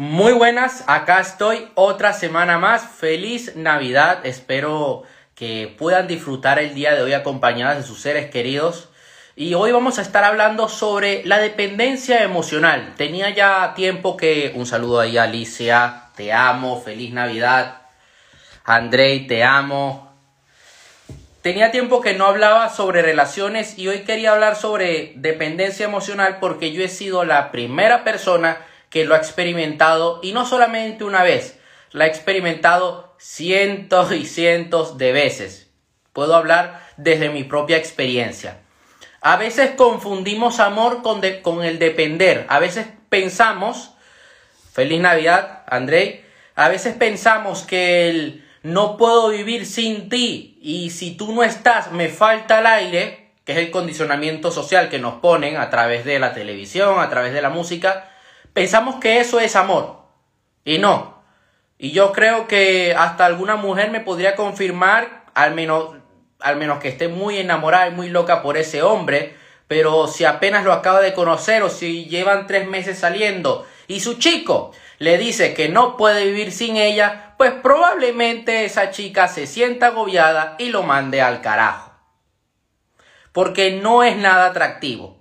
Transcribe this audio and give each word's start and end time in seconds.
Muy 0.00 0.32
buenas, 0.32 0.84
acá 0.86 1.18
estoy 1.18 1.72
otra 1.74 2.12
semana 2.12 2.56
más. 2.56 2.86
Feliz 2.86 3.56
Navidad. 3.56 4.24
Espero 4.24 5.02
que 5.34 5.74
puedan 5.76 6.06
disfrutar 6.06 6.60
el 6.60 6.72
día 6.72 6.94
de 6.94 7.02
hoy 7.02 7.14
acompañadas 7.14 7.78
de 7.78 7.82
sus 7.82 8.00
seres 8.00 8.30
queridos. 8.30 8.90
Y 9.34 9.54
hoy 9.54 9.72
vamos 9.72 9.98
a 9.98 10.02
estar 10.02 10.22
hablando 10.22 10.68
sobre 10.68 11.24
la 11.26 11.38
dependencia 11.38 12.22
emocional. 12.22 12.94
Tenía 12.96 13.30
ya 13.30 13.74
tiempo 13.74 14.16
que 14.16 14.52
un 14.54 14.66
saludo 14.66 15.00
ahí 15.00 15.18
a 15.18 15.24
Alicia, 15.24 16.04
te 16.14 16.32
amo, 16.32 16.80
feliz 16.80 17.12
Navidad. 17.12 17.82
Andrei, 18.64 19.26
te 19.26 19.42
amo. 19.42 20.16
Tenía 21.42 21.72
tiempo 21.72 22.00
que 22.00 22.14
no 22.14 22.26
hablaba 22.26 22.68
sobre 22.68 23.02
relaciones 23.02 23.76
y 23.76 23.88
hoy 23.88 24.04
quería 24.04 24.30
hablar 24.30 24.54
sobre 24.54 25.14
dependencia 25.16 25.86
emocional 25.86 26.36
porque 26.38 26.70
yo 26.70 26.84
he 26.84 26.88
sido 26.88 27.24
la 27.24 27.50
primera 27.50 28.04
persona 28.04 28.58
que 28.90 29.04
lo 29.04 29.14
ha 29.14 29.18
experimentado 29.18 30.20
y 30.22 30.32
no 30.32 30.46
solamente 30.46 31.04
una 31.04 31.22
vez, 31.22 31.58
la 31.92 32.04
ha 32.04 32.06
experimentado 32.08 33.14
cientos 33.18 34.12
y 34.12 34.24
cientos 34.24 34.98
de 34.98 35.12
veces. 35.12 35.70
Puedo 36.12 36.34
hablar 36.34 36.86
desde 36.96 37.30
mi 37.30 37.44
propia 37.44 37.76
experiencia. 37.76 38.60
A 39.20 39.36
veces 39.36 39.72
confundimos 39.76 40.60
amor 40.60 41.02
con, 41.02 41.20
con 41.42 41.64
el 41.64 41.78
depender. 41.78 42.46
A 42.48 42.58
veces 42.58 42.86
pensamos, 43.08 43.92
feliz 44.72 45.00
Navidad, 45.00 45.64
Andrei, 45.66 46.24
a 46.54 46.68
veces 46.68 46.94
pensamos 46.94 47.62
que 47.62 48.08
el 48.08 48.44
no 48.62 48.96
puedo 48.96 49.28
vivir 49.28 49.66
sin 49.66 50.08
ti 50.08 50.58
y 50.60 50.90
si 50.90 51.16
tú 51.16 51.32
no 51.32 51.42
estás 51.42 51.92
me 51.92 52.08
falta 52.08 52.58
el 52.58 52.66
aire, 52.66 53.30
que 53.44 53.52
es 53.52 53.58
el 53.58 53.70
condicionamiento 53.70 54.50
social 54.50 54.88
que 54.88 54.98
nos 54.98 55.14
ponen 55.20 55.56
a 55.56 55.70
través 55.70 56.04
de 56.04 56.18
la 56.18 56.34
televisión, 56.34 57.00
a 57.00 57.08
través 57.08 57.32
de 57.32 57.42
la 57.42 57.50
música, 57.50 58.10
pensamos 58.58 58.96
que 58.96 59.20
eso 59.20 59.38
es 59.38 59.54
amor. 59.54 59.98
Y 60.64 60.78
no. 60.78 61.22
Y 61.78 61.92
yo 61.92 62.10
creo 62.10 62.48
que 62.48 62.92
hasta 62.98 63.24
alguna 63.24 63.54
mujer 63.54 63.92
me 63.92 64.00
podría 64.00 64.34
confirmar, 64.34 65.26
al 65.32 65.54
menos, 65.54 65.94
al 66.40 66.56
menos 66.56 66.80
que 66.80 66.88
esté 66.88 67.06
muy 67.06 67.38
enamorada 67.38 67.86
y 67.86 67.92
muy 67.92 68.08
loca 68.08 68.42
por 68.42 68.56
ese 68.56 68.82
hombre, 68.82 69.36
pero 69.68 70.08
si 70.08 70.24
apenas 70.24 70.64
lo 70.64 70.72
acaba 70.72 71.00
de 71.00 71.14
conocer 71.14 71.62
o 71.62 71.70
si 71.70 72.06
llevan 72.06 72.48
tres 72.48 72.66
meses 72.66 72.98
saliendo 72.98 73.64
y 73.86 74.00
su 74.00 74.18
chico 74.18 74.72
le 74.98 75.18
dice 75.18 75.54
que 75.54 75.68
no 75.68 75.96
puede 75.96 76.24
vivir 76.24 76.50
sin 76.50 76.76
ella, 76.76 77.34
pues 77.38 77.52
probablemente 77.52 78.64
esa 78.64 78.90
chica 78.90 79.28
se 79.28 79.46
sienta 79.46 79.86
agobiada 79.86 80.56
y 80.58 80.70
lo 80.70 80.82
mande 80.82 81.22
al 81.22 81.42
carajo. 81.42 81.92
Porque 83.30 83.70
no 83.80 84.02
es 84.02 84.16
nada 84.16 84.46
atractivo. 84.46 85.17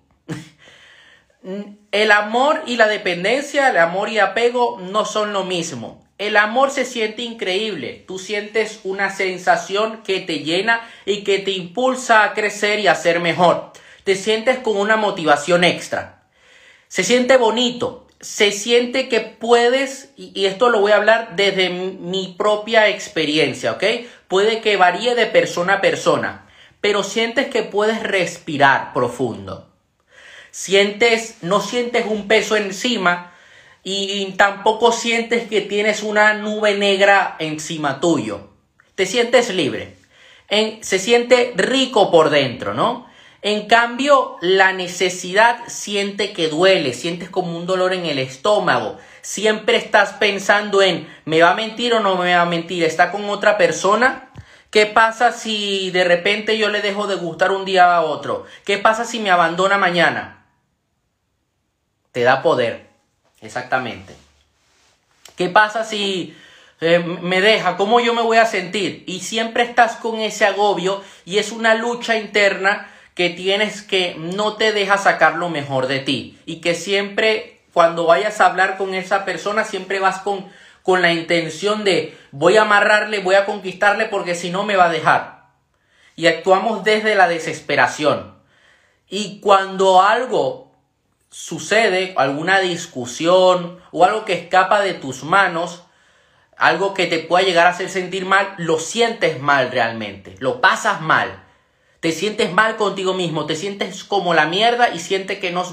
El 1.92 2.12
amor 2.12 2.62
y 2.68 2.76
la 2.76 2.88
dependencia, 2.88 3.70
el 3.70 3.78
amor 3.78 4.10
y 4.10 4.20
apego 4.20 4.80
no 4.82 5.06
son 5.06 5.32
lo 5.32 5.46
mismo. 5.46 6.06
El 6.18 6.36
amor 6.36 6.72
se 6.72 6.84
siente 6.84 7.22
increíble. 7.22 8.04
Tú 8.06 8.20
sientes 8.20 8.82
una 8.84 9.10
sensación 9.12 10.04
que 10.04 10.20
te 10.20 10.40
llena 10.40 10.82
y 11.06 11.24
que 11.24 11.40
te 11.40 11.52
impulsa 11.52 12.24
a 12.24 12.34
crecer 12.34 12.80
y 12.80 12.88
a 12.88 12.96
ser 12.96 13.22
mejor. 13.22 13.72
Te 14.04 14.16
sientes 14.16 14.58
con 14.60 14.76
una 14.76 14.98
motivación 14.98 15.64
extra. 15.64 16.24
Se 16.90 17.06
siente 17.06 17.38
bonito. 17.38 18.08
Se 18.20 18.52
siente 18.52 19.08
que 19.08 19.22
puedes, 19.22 20.12
y 20.18 20.48
esto 20.48 20.70
lo 20.70 20.82
voy 20.82 20.92
a 20.92 20.98
hablar 20.98 21.36
desde 21.36 21.70
mi 21.70 22.36
propia 22.38 22.90
experiencia, 22.90 23.74
¿ok? 23.74 23.84
Puede 24.28 24.60
que 24.60 24.76
varíe 24.76 25.14
de 25.14 25.28
persona 25.28 25.74
a 25.74 25.82
persona, 25.82 26.50
pero 26.82 27.04
sientes 27.04 27.48
que 27.48 27.62
puedes 27.62 28.02
respirar 28.02 28.92
profundo 28.92 29.67
sientes, 30.52 31.38
no 31.42 31.62
sientes 31.62 32.06
un 32.08 32.28
peso 32.28 32.56
encima 32.56 33.34
y 33.84 34.26
tampoco 34.38 34.92
sientes 34.92 35.48
que 35.48 35.62
tienes 35.62 36.04
una 36.04 36.34
nube 36.34 36.78
negra 36.78 37.36
encima 37.40 38.02
tuyo. 38.02 38.50
Te 38.96 39.06
sientes 39.06 39.54
libre. 39.54 39.96
se 40.82 41.00
siente 41.00 41.54
rico 41.56 42.12
por 42.12 42.30
dentro, 42.30 42.74
¿no? 42.74 43.08
En 43.42 43.68
cambio, 43.68 44.36
la 44.42 44.74
necesidad 44.74 45.60
siente 45.68 46.34
que 46.34 46.50
duele, 46.50 46.94
sientes 46.94 47.30
como 47.30 47.56
un 47.56 47.66
dolor 47.66 47.94
en 47.94 48.06
el 48.06 48.20
estómago. 48.20 48.98
Siempre 49.22 49.78
estás 49.78 50.14
pensando 50.14 50.82
en, 50.82 51.08
¿me 51.26 51.42
va 51.42 51.52
a 51.52 51.56
mentir 51.56 51.94
o 51.94 52.00
no 52.00 52.18
me 52.18 52.36
va 52.36 52.42
a 52.42 52.46
mentir? 52.46 52.84
¿Está 52.84 53.12
con 53.12 53.30
otra 53.30 53.58
persona? 53.58 54.32
¿Qué 54.70 54.86
pasa 54.86 55.32
si 55.32 55.92
de 55.92 56.04
repente 56.04 56.58
yo 56.58 56.68
le 56.70 56.82
dejo 56.82 57.08
de 57.08 57.16
gustar 57.16 57.52
un 57.52 57.64
día 57.64 57.96
a 57.96 58.02
otro? 58.02 58.46
¿Qué 58.66 58.80
pasa 58.80 59.06
si 59.06 59.20
me 59.20 59.32
abandona 59.32 59.78
mañana? 59.78 60.37
Te 62.18 62.24
da 62.24 62.42
poder. 62.42 62.88
Exactamente. 63.42 64.16
¿Qué 65.36 65.50
pasa 65.50 65.84
si 65.84 66.36
eh, 66.82 66.98
me 66.98 67.42
deja? 67.42 67.78
¿Cómo 67.78 68.00
yo 68.00 68.16
me 68.16 68.24
voy 68.24 68.38
a 68.38 68.48
sentir? 68.48 69.04
Y 69.06 69.20
siempre 69.20 69.62
estás 69.62 69.98
con 69.98 70.18
ese 70.18 70.44
agobio 70.44 71.04
y 71.26 71.38
es 71.38 71.52
una 71.52 71.76
lucha 71.76 72.18
interna 72.18 72.90
que 73.14 73.30
tienes 73.30 73.84
que 73.84 74.16
no 74.18 74.56
te 74.56 74.74
deja 74.74 74.98
sacar 74.98 75.36
lo 75.36 75.50
mejor 75.50 75.86
de 75.86 76.00
ti 76.00 76.40
y 76.48 76.56
que 76.60 76.74
siempre 76.74 77.62
cuando 77.72 78.08
vayas 78.08 78.42
a 78.42 78.48
hablar 78.48 78.78
con 78.78 78.96
esa 78.96 79.24
persona 79.24 79.64
siempre 79.64 80.00
vas 80.00 80.18
con, 80.22 80.50
con 80.82 81.04
la 81.04 81.14
intención 81.14 81.84
de 81.84 82.18
voy 82.32 82.58
a 82.58 82.64
amarrarle, 82.64 83.20
voy 83.20 83.36
a 83.36 83.46
conquistarle 83.46 84.06
porque 84.06 84.34
si 84.34 84.50
no 84.50 84.64
me 84.64 84.76
va 84.76 84.86
a 84.86 84.92
dejar. 84.92 85.50
Y 86.16 86.26
actuamos 86.26 86.84
desde 86.84 87.14
la 87.14 87.28
desesperación. 87.28 88.34
Y 89.08 89.40
cuando 89.40 90.02
algo 90.02 90.67
sucede 91.30 92.14
alguna 92.18 92.60
discusión 92.60 93.80
o 93.92 94.06
algo 94.06 94.26
que 94.26 94.34
escapa 94.34 94.82
de 94.82 94.94
tus 94.94 95.24
manos, 95.24 95.84
algo 96.58 96.94
que 96.94 97.06
te 97.06 97.20
pueda 97.20 97.46
llegar 97.46 97.68
a 97.68 97.72
hacer 97.72 97.90
sentir 97.90 98.26
mal, 98.26 98.56
lo 98.58 98.80
sientes 98.80 99.40
mal 99.40 99.72
realmente, 99.72 100.36
lo 100.40 100.62
pasas 100.62 101.02
mal. 101.02 101.44
Te 102.00 102.12
sientes 102.12 102.54
mal 102.54 102.76
contigo 102.78 103.14
mismo, 103.14 103.48
te 103.48 103.56
sientes 103.56 104.04
como 104.04 104.34
la 104.34 104.46
mierda 104.46 104.90
y 104.90 105.00
sientes 105.00 105.40
que 105.40 105.52
no, 105.52 105.66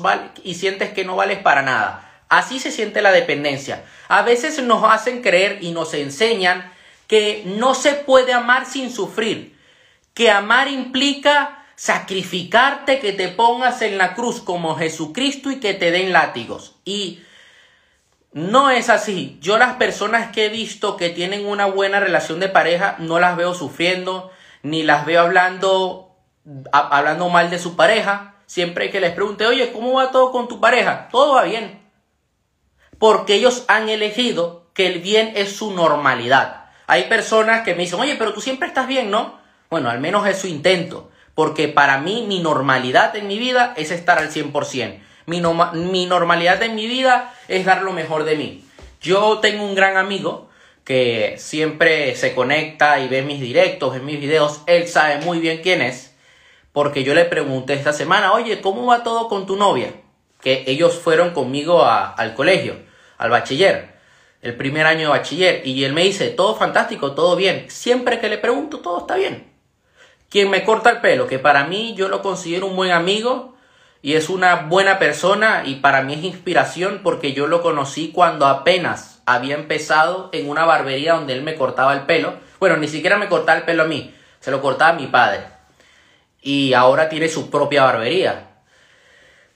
y 0.42 0.54
sientes 0.54 0.91
que 0.91 1.04
no 1.04 1.16
vales 1.16 1.38
para 1.38 1.62
nada. 1.62 2.22
Así 2.28 2.59
se 2.59 2.71
siente 2.71 3.03
la 3.03 3.12
dependencia. 3.12 3.84
A 4.09 4.22
veces 4.22 4.62
nos 4.62 4.82
hacen 4.84 5.22
creer 5.22 5.59
y 5.60 5.72
nos 5.72 5.92
enseñan 5.92 6.72
que 7.06 7.42
no 7.44 7.75
se 7.75 7.92
puede 7.92 8.32
amar 8.32 8.65
sin 8.65 8.91
sufrir, 8.91 9.59
que 10.15 10.31
amar 10.31 10.69
implica 10.69 11.64
sacrificarte, 11.77 13.01
que 13.01 13.12
te 13.12 13.29
pongas 13.29 13.83
en 13.83 13.99
la 13.99 14.15
cruz 14.15 14.41
como 14.41 14.77
Jesucristo 14.77 15.51
y 15.51 15.61
que 15.61 15.75
te 15.75 15.91
den 15.91 16.12
látigos. 16.12 16.77
Y 16.85 17.23
no 18.33 18.71
es 18.71 18.91
así. 18.91 19.39
Yo 19.41 19.59
las 19.59 19.75
personas 19.77 20.31
que 20.33 20.47
he 20.47 20.49
visto 20.49 20.97
que 20.97 21.11
tienen 21.11 21.47
una 21.47 21.67
buena 21.67 22.01
relación 22.01 22.41
de 22.41 22.49
pareja 22.49 22.97
no 22.99 23.19
las 23.19 23.37
veo 23.37 23.55
sufriendo, 23.55 24.31
ni 24.63 24.83
las 24.83 25.07
veo 25.07 25.23
hablando, 25.23 26.17
hablando 26.73 27.29
mal 27.29 27.51
de 27.51 27.59
su 27.59 27.77
pareja. 27.77 28.37
Siempre 28.47 28.91
que 28.91 29.01
les 29.01 29.13
pregunte, 29.13 29.47
oye, 29.47 29.73
¿cómo 29.73 29.95
va 29.95 30.11
todo 30.11 30.31
con 30.31 30.49
tu 30.49 30.61
pareja? 30.61 31.09
Todo 31.11 31.34
va 31.34 31.45
bien. 31.45 31.83
Porque 32.99 33.34
ellos 33.34 33.65
han 33.69 33.89
elegido 33.89 34.71
que 34.75 34.87
el 34.87 35.01
bien 35.01 35.33
es 35.34 35.57
su 35.57 35.73
normalidad. 35.73 36.67
Hay 36.87 37.05
personas 37.05 37.63
que 37.63 37.75
me 37.75 37.83
dicen, 37.83 38.01
oye, 38.01 38.17
pero 38.17 38.34
tú 38.34 38.41
siempre 38.41 38.69
estás 38.69 38.87
bien, 38.87 39.11
¿no? 39.11 39.39
Bueno, 39.71 39.91
al 39.91 40.01
menos 40.01 40.27
es 40.27 40.39
su 40.39 40.47
intento 40.47 41.11
porque 41.34 41.69
para 41.69 41.99
mí 41.99 42.25
mi 42.27 42.41
normalidad 42.41 43.15
en 43.17 43.27
mi 43.27 43.39
vida 43.39 43.75
es 43.77 43.91
estar 43.91 44.19
al 44.19 44.31
100%. 44.31 44.99
Mi, 45.27 45.43
mi 45.72 46.06
normalidad 46.06 46.62
en 46.62 46.75
mi 46.75 46.87
vida 46.87 47.34
es 47.49 47.65
dar 47.65 47.83
lo 47.83 47.93
mejor 47.93 48.25
de 48.25 48.37
mí. 48.37 48.65
Yo 49.00 49.39
tengo 49.41 49.65
un 49.65 49.75
gran 49.75 49.97
amigo 49.97 50.49
que 50.84 51.37
siempre 51.39 52.15
se 52.15 52.34
conecta 52.34 53.00
y 53.00 53.09
ve 53.09 53.22
mis 53.22 53.41
directos, 53.41 53.97
en 53.97 54.05
mis 54.05 54.21
videos. 54.21 54.61
Él 54.67 54.87
sabe 54.87 55.19
muy 55.25 55.39
bien 55.41 55.61
quién 55.62 55.83
es, 55.83 56.15
porque 56.72 57.05
yo 57.05 57.15
le 57.15 57.25
pregunté 57.25 57.75
esta 57.75 57.93
semana, 57.93 58.33
oye, 58.33 58.61
¿cómo 58.61 58.87
va 58.87 59.03
todo 59.03 59.28
con 59.28 59.47
tu 59.47 59.56
novia? 59.56 59.93
Que 60.41 60.65
ellos 60.66 60.95
fueron 60.95 61.31
conmigo 61.31 61.84
al 61.84 62.34
colegio, 62.34 62.77
al 63.16 63.31
bachiller, 63.31 63.95
el 64.42 64.57
primer 64.57 64.86
año 64.86 65.01
de 65.01 65.19
bachiller, 65.19 65.66
y 65.66 65.84
él 65.84 65.95
me 65.95 66.04
dice, 66.04 66.28
todo 66.28 66.54
fantástico, 66.54 67.13
todo 67.15 67.34
bien. 67.34 67.65
Siempre 67.69 68.21
que 68.21 68.28
le 68.28 68.36
pregunto, 68.36 68.81
todo 68.81 69.01
está 69.01 69.16
bien. 69.16 69.53
Quien 70.34 70.51
me 70.51 70.65
corta 70.65 70.91
el 70.91 71.01
pelo, 71.01 71.28
que 71.28 71.39
para 71.39 71.63
mí 71.63 71.95
yo 71.97 72.09
lo 72.09 72.21
considero 72.21 72.66
un 72.66 72.75
buen 72.75 72.91
amigo 72.91 73.54
y 74.03 74.15
es 74.15 74.28
una 74.28 74.63
buena 74.63 74.98
persona 74.98 75.63
y 75.65 75.77
para 75.77 76.03
mí 76.03 76.15
es 76.15 76.25
inspiración 76.25 77.03
porque 77.04 77.34
yo 77.34 77.47
lo 77.47 77.63
conocí 77.63 78.10
cuando 78.13 78.47
apenas 78.47 79.22
había 79.27 79.54
empezado 79.54 80.31
en 80.33 80.48
una 80.48 80.65
barbería 80.65 81.15
donde 81.15 81.34
él 81.34 81.42
me 81.42 81.54
cortaba 81.54 81.92
el 81.92 82.01
pelo. 82.01 82.34
Bueno, 82.59 82.77
ni 82.78 82.89
siquiera 82.89 83.16
me 83.16 83.28
cortaba 83.28 83.59
el 83.59 83.65
pelo 83.65 83.84
a 83.84 83.86
mí, 83.86 84.13
se 84.41 84.51
lo 84.51 84.60
cortaba 84.60 84.91
a 84.91 84.98
mi 84.98 85.07
padre. 85.07 85.42
Y 86.42 86.72
ahora 86.72 87.09
tiene 87.09 87.28
su 87.28 87.48
propia 87.48 87.84
barbería. 87.84 88.48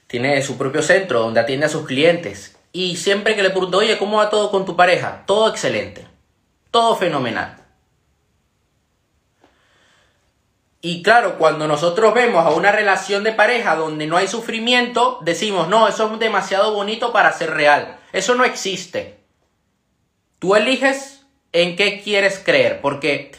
Tiene 0.07 0.41
su 0.43 0.57
propio 0.57 0.81
centro 0.81 1.19
donde 1.19 1.41
atiende 1.41 1.65
a 1.65 1.69
sus 1.69 1.85
clientes. 1.85 2.57
Y 2.71 2.95
siempre 2.95 3.35
que 3.35 3.43
le 3.43 3.49
pregunto, 3.49 3.79
oye, 3.79 3.97
¿cómo 3.97 4.19
va 4.19 4.29
todo 4.29 4.49
con 4.49 4.65
tu 4.65 4.77
pareja? 4.77 5.23
Todo 5.25 5.49
excelente. 5.49 6.07
Todo 6.71 6.95
fenomenal. 6.95 7.58
Y 10.81 11.03
claro, 11.03 11.37
cuando 11.37 11.67
nosotros 11.67 12.13
vemos 12.13 12.45
a 12.45 12.51
una 12.51 12.71
relación 12.71 13.23
de 13.23 13.33
pareja 13.33 13.75
donde 13.75 14.07
no 14.07 14.15
hay 14.15 14.27
sufrimiento, 14.27 15.19
decimos, 15.21 15.67
no, 15.67 15.87
eso 15.87 16.13
es 16.13 16.19
demasiado 16.19 16.73
bonito 16.73 17.11
para 17.11 17.33
ser 17.33 17.51
real. 17.51 17.99
Eso 18.13 18.35
no 18.35 18.45
existe. 18.45 19.19
Tú 20.39 20.55
eliges 20.55 21.25
en 21.51 21.75
qué 21.75 22.01
quieres 22.01 22.39
creer, 22.39 22.79
porque 22.81 23.31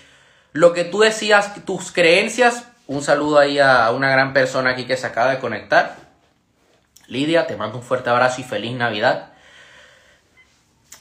lo 0.53 0.75
que 0.75 0.85
tú 0.85 1.01
decías, 1.01 1.65
tus 1.65 1.93
creencias, 1.93 2.67
un 2.87 3.03
saludo 3.03 3.39
ahí 3.39 3.59
a 3.59 3.91
una 3.93 4.11
gran 4.11 4.35
persona 4.35 4.71
aquí 4.71 4.85
que 4.85 4.99
se 4.99 5.07
acaba 5.07 5.31
de 5.31 5.39
conectar. 5.39 5.97
Lidia, 7.07 7.47
te 7.47 7.57
mando 7.57 7.79
un 7.79 7.85
fuerte 7.85 8.11
abrazo 8.11 8.43
y 8.43 8.45
feliz 8.45 8.73
Navidad. 8.73 9.33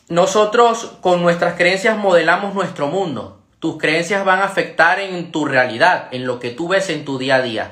Nosotros 0.08 0.98
con 1.02 1.22
nuestras 1.22 1.56
creencias 1.56 1.98
modelamos 1.98 2.54
nuestro 2.54 2.88
mundo. 2.88 3.39
Tus 3.60 3.78
creencias 3.78 4.24
van 4.24 4.40
a 4.40 4.46
afectar 4.46 5.00
en 5.00 5.32
tu 5.32 5.46
realidad, 5.46 6.08
en 6.12 6.26
lo 6.26 6.40
que 6.40 6.52
tú 6.52 6.70
ves 6.70 6.90
en 6.90 7.04
tu 7.04 7.18
día 7.18 7.36
a 7.36 7.42
día. 7.42 7.72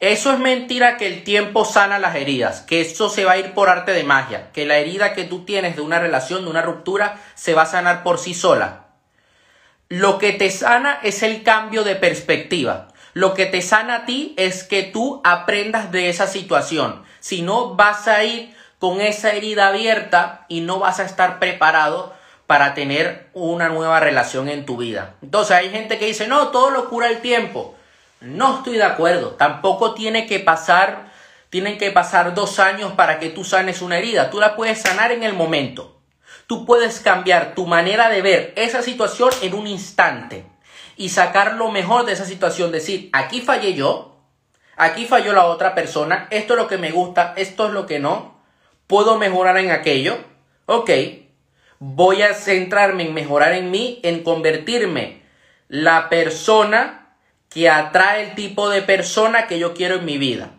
Eso 0.00 0.32
es 0.32 0.38
mentira 0.38 0.96
que 0.96 1.06
el 1.06 1.24
tiempo 1.24 1.64
sana 1.64 1.98
las 1.98 2.14
heridas, 2.14 2.60
que 2.60 2.80
eso 2.80 3.08
se 3.08 3.24
va 3.24 3.32
a 3.32 3.38
ir 3.38 3.52
por 3.52 3.68
arte 3.68 3.92
de 3.92 4.04
magia, 4.04 4.50
que 4.52 4.66
la 4.66 4.76
herida 4.76 5.14
que 5.14 5.24
tú 5.24 5.44
tienes 5.44 5.76
de 5.76 5.82
una 5.82 5.98
relación, 5.98 6.44
de 6.44 6.50
una 6.50 6.62
ruptura, 6.62 7.20
se 7.34 7.54
va 7.54 7.62
a 7.62 7.66
sanar 7.66 8.02
por 8.02 8.18
sí 8.18 8.34
sola. 8.34 8.86
Lo 9.88 10.18
que 10.18 10.32
te 10.32 10.50
sana 10.50 10.98
es 11.02 11.22
el 11.22 11.42
cambio 11.42 11.84
de 11.84 11.96
perspectiva. 11.96 12.88
Lo 13.12 13.34
que 13.34 13.46
te 13.46 13.62
sana 13.62 13.96
a 13.96 14.04
ti 14.06 14.34
es 14.36 14.64
que 14.64 14.82
tú 14.82 15.20
aprendas 15.24 15.90
de 15.90 16.08
esa 16.08 16.26
situación. 16.26 17.02
Si 17.20 17.42
no, 17.42 17.74
vas 17.74 18.06
a 18.08 18.24
ir 18.24 18.54
con 18.78 19.00
esa 19.00 19.32
herida 19.32 19.68
abierta 19.68 20.46
y 20.48 20.60
no 20.60 20.80
vas 20.80 21.00
a 21.00 21.04
estar 21.04 21.38
preparado 21.38 22.12
para 22.46 22.74
tener 22.74 23.28
una 23.32 23.68
nueva 23.68 24.00
relación 24.00 24.48
en 24.48 24.66
tu 24.66 24.76
vida. 24.76 25.14
Entonces 25.22 25.56
hay 25.56 25.70
gente 25.70 25.98
que 25.98 26.06
dice, 26.06 26.28
no, 26.28 26.48
todo 26.48 26.70
lo 26.70 26.88
cura 26.88 27.08
el 27.08 27.20
tiempo. 27.20 27.74
No 28.20 28.58
estoy 28.58 28.76
de 28.76 28.84
acuerdo. 28.84 29.30
Tampoco 29.30 29.94
tiene 29.94 30.26
que 30.26 30.40
pasar, 30.40 31.10
tienen 31.50 31.78
que 31.78 31.90
pasar 31.90 32.34
dos 32.34 32.58
años 32.58 32.92
para 32.92 33.18
que 33.18 33.30
tú 33.30 33.44
sanes 33.44 33.82
una 33.82 33.98
herida. 33.98 34.30
Tú 34.30 34.40
la 34.40 34.56
puedes 34.56 34.80
sanar 34.80 35.12
en 35.12 35.22
el 35.22 35.32
momento. 35.32 36.00
Tú 36.46 36.66
puedes 36.66 37.00
cambiar 37.00 37.54
tu 37.54 37.66
manera 37.66 38.10
de 38.10 38.20
ver 38.20 38.52
esa 38.56 38.82
situación 38.82 39.30
en 39.40 39.54
un 39.54 39.66
instante 39.66 40.44
y 40.96 41.08
sacar 41.08 41.54
lo 41.54 41.70
mejor 41.70 42.04
de 42.04 42.12
esa 42.12 42.26
situación. 42.26 42.70
Decir, 42.70 43.08
aquí 43.12 43.40
fallé 43.40 43.74
yo, 43.74 44.16
aquí 44.76 45.06
falló 45.06 45.32
la 45.32 45.46
otra 45.46 45.74
persona, 45.74 46.28
esto 46.30 46.54
es 46.54 46.60
lo 46.60 46.68
que 46.68 46.76
me 46.76 46.90
gusta, 46.90 47.32
esto 47.36 47.66
es 47.66 47.72
lo 47.72 47.86
que 47.86 47.98
no, 47.98 48.38
puedo 48.86 49.18
mejorar 49.18 49.56
en 49.56 49.70
aquello. 49.70 50.18
Ok, 50.66 50.90
voy 51.78 52.22
a 52.22 52.34
centrarme 52.34 53.06
en 53.06 53.14
mejorar 53.14 53.52
en 53.52 53.70
mí, 53.70 54.00
en 54.02 54.22
convertirme 54.22 55.22
la 55.68 56.08
persona 56.08 57.16
que 57.48 57.70
atrae 57.70 58.24
el 58.24 58.34
tipo 58.34 58.68
de 58.68 58.82
persona 58.82 59.46
que 59.46 59.58
yo 59.58 59.74
quiero 59.74 59.96
en 59.96 60.04
mi 60.04 60.18
vida. 60.18 60.50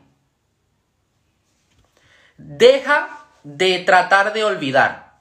Deja 2.37 3.25
de 3.43 3.79
tratar 3.79 4.33
de 4.33 4.43
olvidar. 4.43 5.19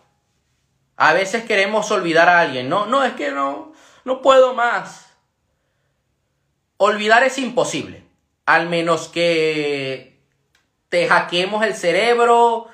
A 0.97 1.13
veces 1.13 1.45
queremos 1.45 1.91
olvidar 1.91 2.29
a 2.29 2.41
alguien. 2.41 2.69
No, 2.69 2.87
no, 2.87 3.05
es 3.05 3.15
que 3.15 3.31
no, 3.31 3.73
no 4.05 4.23
puedo 4.23 4.55
más. 4.55 5.13
Olvidar 6.77 7.25
es 7.25 7.39
imposible. 7.39 8.05
Al 8.47 8.69
menos 8.69 9.09
que 9.09 10.21
te 10.89 11.09
hackeemos 11.09 11.65
el 11.65 11.75
cerebro. 11.75 12.69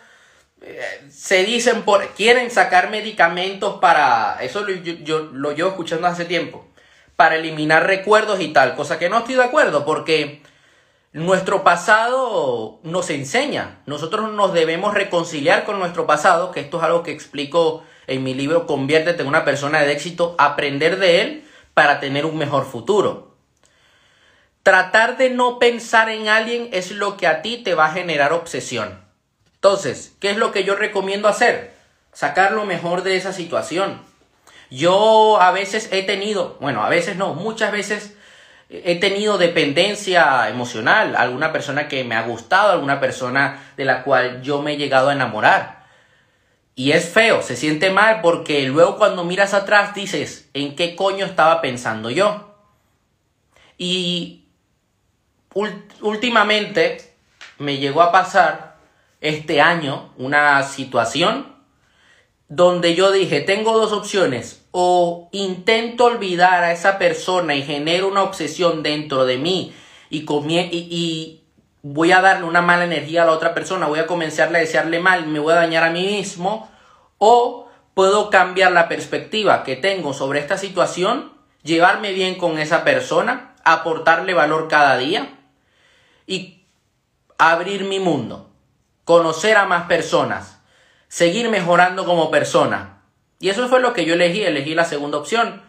Se 1.08 1.44
dicen 1.44 1.82
por. 1.82 2.06
Quieren 2.08 2.50
sacar 2.50 2.90
medicamentos 2.90 3.78
para. 3.80 4.38
Eso 4.40 4.68
yo, 4.68 4.94
yo 5.02 5.20
lo 5.32 5.52
llevo 5.52 5.70
escuchando 5.70 6.06
hace 6.06 6.24
tiempo 6.24 6.66
para 7.20 7.36
eliminar 7.36 7.86
recuerdos 7.86 8.40
y 8.40 8.48
tal, 8.48 8.74
cosa 8.74 8.98
que 8.98 9.10
no 9.10 9.18
estoy 9.18 9.34
de 9.34 9.44
acuerdo 9.44 9.84
porque 9.84 10.40
nuestro 11.12 11.62
pasado 11.62 12.80
nos 12.82 13.10
enseña, 13.10 13.82
nosotros 13.84 14.32
nos 14.32 14.54
debemos 14.54 14.94
reconciliar 14.94 15.64
con 15.64 15.78
nuestro 15.78 16.06
pasado, 16.06 16.50
que 16.50 16.60
esto 16.60 16.78
es 16.78 16.84
algo 16.84 17.02
que 17.02 17.10
explico 17.10 17.84
en 18.06 18.24
mi 18.24 18.32
libro 18.32 18.66
Conviértete 18.66 19.20
en 19.20 19.28
una 19.28 19.44
persona 19.44 19.82
de 19.82 19.92
éxito, 19.92 20.34
aprender 20.38 20.98
de 20.98 21.20
él 21.20 21.44
para 21.74 22.00
tener 22.00 22.24
un 22.24 22.38
mejor 22.38 22.64
futuro. 22.64 23.36
Tratar 24.62 25.18
de 25.18 25.28
no 25.28 25.58
pensar 25.58 26.08
en 26.08 26.28
alguien 26.28 26.70
es 26.72 26.90
lo 26.90 27.18
que 27.18 27.26
a 27.26 27.42
ti 27.42 27.58
te 27.58 27.74
va 27.74 27.84
a 27.84 27.92
generar 27.92 28.32
obsesión. 28.32 28.99
Entonces, 29.62 30.16
¿qué 30.20 30.30
es 30.30 30.38
lo 30.38 30.52
que 30.52 30.64
yo 30.64 30.74
recomiendo 30.74 31.28
hacer? 31.28 31.74
Sacar 32.14 32.52
lo 32.52 32.64
mejor 32.64 33.02
de 33.02 33.16
esa 33.16 33.34
situación. 33.34 34.00
Yo 34.70 35.38
a 35.38 35.50
veces 35.50 35.90
he 35.92 36.02
tenido, 36.02 36.56
bueno, 36.60 36.82
a 36.82 36.88
veces 36.88 37.16
no, 37.16 37.34
muchas 37.34 37.70
veces 37.70 38.16
he 38.70 38.98
tenido 38.98 39.36
dependencia 39.36 40.48
emocional, 40.48 41.14
alguna 41.14 41.52
persona 41.52 41.88
que 41.88 42.04
me 42.04 42.14
ha 42.14 42.22
gustado, 42.22 42.72
alguna 42.72 43.00
persona 43.00 43.72
de 43.76 43.84
la 43.84 44.02
cual 44.02 44.40
yo 44.40 44.62
me 44.62 44.72
he 44.72 44.76
llegado 44.78 45.10
a 45.10 45.12
enamorar. 45.12 45.84
Y 46.74 46.92
es 46.92 47.10
feo, 47.10 47.42
se 47.42 47.54
siente 47.54 47.90
mal 47.90 48.22
porque 48.22 48.62
luego 48.62 48.96
cuando 48.96 49.24
miras 49.24 49.52
atrás 49.52 49.94
dices, 49.94 50.48
¿en 50.54 50.74
qué 50.74 50.96
coño 50.96 51.26
estaba 51.26 51.60
pensando 51.60 52.08
yo? 52.08 52.56
Y 53.76 54.46
últimamente 56.00 57.12
me 57.58 57.76
llegó 57.76 58.00
a 58.00 58.12
pasar 58.12 58.69
este 59.20 59.60
año 59.60 60.12
una 60.16 60.62
situación 60.62 61.54
donde 62.48 62.96
yo 62.96 63.12
dije, 63.12 63.40
tengo 63.40 63.78
dos 63.78 63.92
opciones, 63.92 64.66
o 64.72 65.28
intento 65.32 66.06
olvidar 66.06 66.64
a 66.64 66.72
esa 66.72 66.98
persona 66.98 67.54
y 67.54 67.62
genero 67.62 68.08
una 68.08 68.24
obsesión 68.24 68.82
dentro 68.82 69.24
de 69.24 69.38
mí 69.38 69.72
y, 70.10 70.26
y, 70.28 71.36
voy 71.82 72.12
a 72.12 72.20
darle 72.20 72.46
una 72.46 72.60
mala 72.60 72.84
energía 72.84 73.22
a 73.22 73.26
la 73.26 73.32
otra 73.32 73.54
persona, 73.54 73.86
voy 73.86 74.00
a 74.00 74.06
comenzarle 74.06 74.58
a 74.58 74.60
desearle 74.60 75.00
mal, 75.00 75.26
me 75.26 75.38
voy 75.38 75.52
a 75.52 75.56
dañar 75.56 75.82
a 75.82 75.90
mí 75.90 76.02
mismo, 76.02 76.70
o 77.16 77.68
puedo 77.94 78.28
cambiar 78.28 78.72
la 78.72 78.86
perspectiva 78.86 79.62
que 79.64 79.76
tengo 79.76 80.12
sobre 80.12 80.40
esta 80.40 80.58
situación, 80.58 81.32
llevarme 81.62 82.12
bien 82.12 82.34
con 82.34 82.58
esa 82.58 82.84
persona, 82.84 83.54
aportarle 83.64 84.34
valor 84.34 84.68
cada 84.68 84.98
día 84.98 85.38
y 86.26 86.64
abrir 87.38 87.84
mi 87.84 87.98
mundo, 87.98 88.49
conocer 89.04 89.56
a 89.56 89.66
más 89.66 89.86
personas, 89.86 90.58
seguir 91.08 91.48
mejorando 91.48 92.04
como 92.04 92.30
persona, 92.30 93.00
y 93.40 93.48
eso 93.48 93.68
fue 93.68 93.80
lo 93.80 93.94
que 93.94 94.04
yo 94.04 94.14
elegí, 94.14 94.42
elegí 94.42 94.74
la 94.74 94.84
segunda 94.84 95.16
opción. 95.18 95.62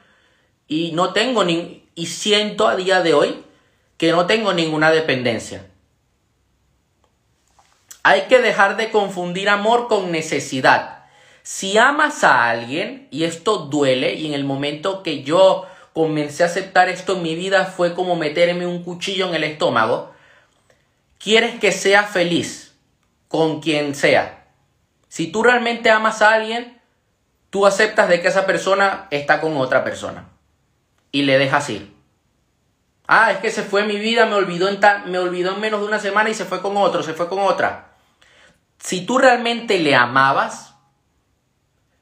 Y 0.68 0.92
no 0.92 1.14
tengo 1.14 1.46
ni, 1.46 1.90
y 1.96 2.08
siento 2.08 2.68
a 2.68 2.76
día 2.76 3.02
de 3.02 3.14
hoy 3.14 3.44
que 3.98 4.12
no 4.12 4.28
tengo 4.28 4.54
ninguna 4.54 4.92
dependencia. 4.92 5.66
Hay 8.04 8.24
que 8.24 8.40
dejar 8.40 8.76
de 8.76 8.92
confundir 8.92 9.48
amor 9.48 9.88
con 9.88 10.12
necesidad. 10.12 11.06
Si 11.44 11.78
amas 11.78 12.24
a 12.24 12.50
alguien, 12.50 13.08
y 13.10 13.24
esto 13.24 13.58
duele, 13.60 14.16
y 14.16 14.28
en 14.28 14.34
el 14.34 14.44
momento 14.44 15.02
que 15.02 15.24
yo 15.24 15.66
comencé 15.94 16.44
a 16.44 16.48
aceptar 16.48 16.90
esto 16.90 17.16
en 17.16 17.24
mi 17.24 17.36
vida 17.36 17.66
fue 17.66 17.94
como 17.94 18.16
meterme 18.16 18.68
un 18.68 18.84
cuchillo 18.84 19.30
en 19.30 19.36
el 19.36 19.44
estómago, 19.46 20.12
quieres 21.20 21.60
que 21.60 21.72
sea 21.72 22.04
feliz 22.04 22.71
con 23.32 23.62
quien 23.62 23.96
sea. 23.96 24.46
Si 25.08 25.32
tú 25.32 25.42
realmente 25.42 25.90
amas 25.90 26.22
a 26.22 26.34
alguien, 26.34 26.82
tú 27.50 27.66
aceptas 27.66 28.10
de 28.10 28.22
que 28.22 28.28
esa 28.28 28.46
persona 28.46 29.08
está 29.10 29.40
con 29.40 29.56
otra 29.56 29.86
persona 29.86 30.28
y 31.14 31.22
le 31.22 31.40
dejas 31.40 31.70
ir. 31.70 31.96
Ah, 33.08 33.32
es 33.32 33.38
que 33.38 33.50
se 33.50 33.64
fue 33.64 33.86
mi 33.86 33.98
vida, 33.98 34.26
me 34.26 34.36
olvidó 34.36 34.68
en, 34.68 34.80
me 35.10 35.18
olvidó 35.18 35.54
en 35.54 35.62
menos 35.62 35.80
de 35.80 35.88
una 35.88 36.00
semana 36.00 36.30
y 36.30 36.34
se 36.34 36.44
fue 36.44 36.62
con 36.62 36.76
otro, 36.76 37.04
se 37.04 37.14
fue 37.14 37.30
con 37.30 37.40
otra. 37.40 37.94
Si 38.80 39.06
tú 39.06 39.18
realmente 39.18 39.80
le 39.80 39.96
amabas, 39.96 40.76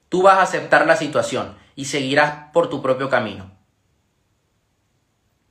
tú 0.09 0.23
vas 0.23 0.39
a 0.39 0.43
aceptar 0.43 0.87
la 0.87 0.95
situación 0.95 1.55
y 1.75 1.85
seguirás 1.85 2.51
por 2.53 2.71
tu 2.71 2.81
propio 2.81 3.07
camino. 3.07 3.51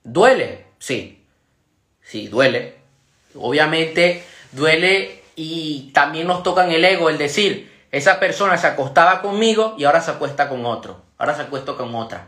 ¿Duele? 0.02 0.66
Sí. 0.80 1.24
Sí, 2.02 2.26
duele. 2.26 2.78
Obviamente 3.36 4.24
duele 4.52 5.17
y 5.40 5.92
también 5.94 6.26
nos 6.26 6.42
toca 6.42 6.64
en 6.64 6.72
el 6.72 6.84
ego 6.84 7.08
el 7.08 7.16
decir, 7.16 7.72
esa 7.92 8.18
persona 8.18 8.58
se 8.58 8.66
acostaba 8.66 9.22
conmigo 9.22 9.76
y 9.78 9.84
ahora 9.84 10.00
se 10.00 10.10
acuesta 10.10 10.48
con 10.48 10.66
otro. 10.66 11.00
Ahora 11.16 11.36
se 11.36 11.42
acuesta 11.42 11.74
con 11.74 11.94
otra. 11.94 12.26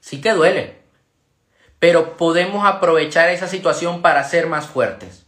Sí 0.00 0.22
que 0.22 0.32
duele. 0.32 0.80
Pero 1.78 2.16
podemos 2.16 2.66
aprovechar 2.66 3.28
esa 3.28 3.48
situación 3.48 4.00
para 4.00 4.24
ser 4.24 4.46
más 4.46 4.66
fuertes. 4.66 5.26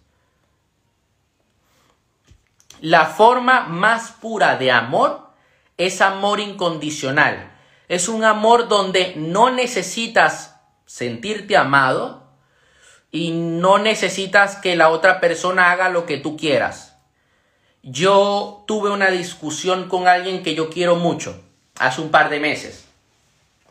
La 2.81 3.05
forma 3.05 3.67
más 3.67 4.13
pura 4.13 4.57
de 4.57 4.73
amor 4.73 5.29
es 5.77 6.01
amor 6.01 6.41
incondicional. 6.41 7.53
Es 7.89 8.09
un 8.09 8.25
amor 8.25 8.69
donde 8.69 9.13
no 9.15 9.51
necesitas 9.51 10.59
sentirte 10.87 11.59
amado 11.59 12.31
y 13.11 13.33
no 13.33 13.77
necesitas 13.79 14.57
que 14.57 14.75
la 14.75 14.89
otra 14.89 15.21
persona 15.21 15.71
haga 15.71 15.91
lo 15.91 16.07
que 16.07 16.17
tú 16.17 16.39
quieras 16.39 16.94
yo 17.85 18.65
tuve 18.67 18.91
una 18.91 19.11
discusión 19.11 19.89
con 19.89 20.09
alguien 20.09 20.43
que 20.43 20.55
yo 20.55 20.71
quiero 20.71 20.97
mucho 20.97 21.39
hace 21.79 22.01
un 22.01 22.11
par 22.11 22.31
de 22.31 22.41
meses, 22.41 22.87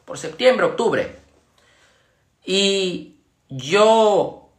por 0.05 0.19
septiembre, 0.19 0.67
octubre. 0.67 1.15
Y 2.45 3.15
yo 3.49 4.49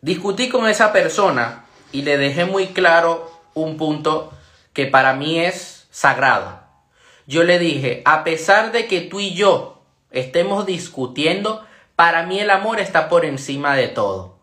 discutí 0.00 0.48
con 0.48 0.68
esa 0.68 0.92
persona 0.92 1.66
y 1.92 2.02
le 2.02 2.16
dejé 2.16 2.46
muy 2.46 2.68
claro 2.68 3.30
un 3.54 3.76
punto 3.76 4.32
que 4.72 4.86
para 4.86 5.14
mí 5.14 5.38
es 5.38 5.86
sagrado. 5.90 6.60
yo 7.26 7.44
le 7.44 7.58
dije, 7.58 8.02
a 8.04 8.24
pesar 8.24 8.72
de 8.72 8.86
que 8.88 9.00
tú 9.00 9.20
y 9.20 9.34
yo 9.34 9.82
estemos 10.10 10.66
discutiendo, 10.66 11.64
para 11.94 12.24
mí 12.24 12.40
el 12.40 12.50
amor 12.50 12.80
está 12.80 13.08
por 13.08 13.24
encima 13.24 13.76
de 13.76 13.88
todo. 13.88 14.33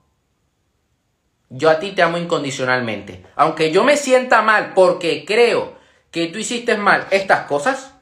Yo 1.54 1.70
a 1.70 1.80
ti 1.80 1.92
te 1.92 2.02
amo 2.02 2.18
incondicionalmente. 2.18 3.26
Aunque 3.36 3.72
yo 3.72 3.84
me 3.84 3.98
sienta 3.98 4.42
mal 4.42 4.72
porque 4.74 5.26
creo 5.26 5.76
que 6.10 6.28
tú 6.28 6.40
hiciste 6.40 6.78
mal 6.78 7.06
estas 7.12 7.46
cosas, 7.46 7.94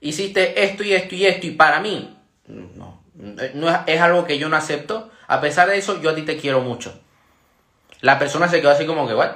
hiciste 0.00 0.64
esto 0.64 0.82
y 0.82 0.92
esto 0.92 1.14
y 1.14 1.24
esto, 1.24 1.46
y 1.46 1.52
para 1.52 1.78
mí 1.78 2.18
no, 2.48 3.00
no 3.14 3.84
es, 3.86 4.00
algo 4.00 4.24
que 4.24 4.38
yo 4.38 4.48
no 4.48 4.56
acepto, 4.56 5.10
a 5.28 5.40
pesar 5.40 5.68
de 5.68 5.78
eso, 5.78 6.02
yo 6.02 6.10
a 6.10 6.14
ti 6.16 6.22
te 6.22 6.36
quiero 6.36 6.62
mucho. 6.62 7.00
La 8.00 8.18
persona 8.18 8.48
se 8.48 8.60
quedó 8.60 8.70
así 8.70 8.86
como 8.86 9.06
que, 9.06 9.14
bueno. 9.14 9.34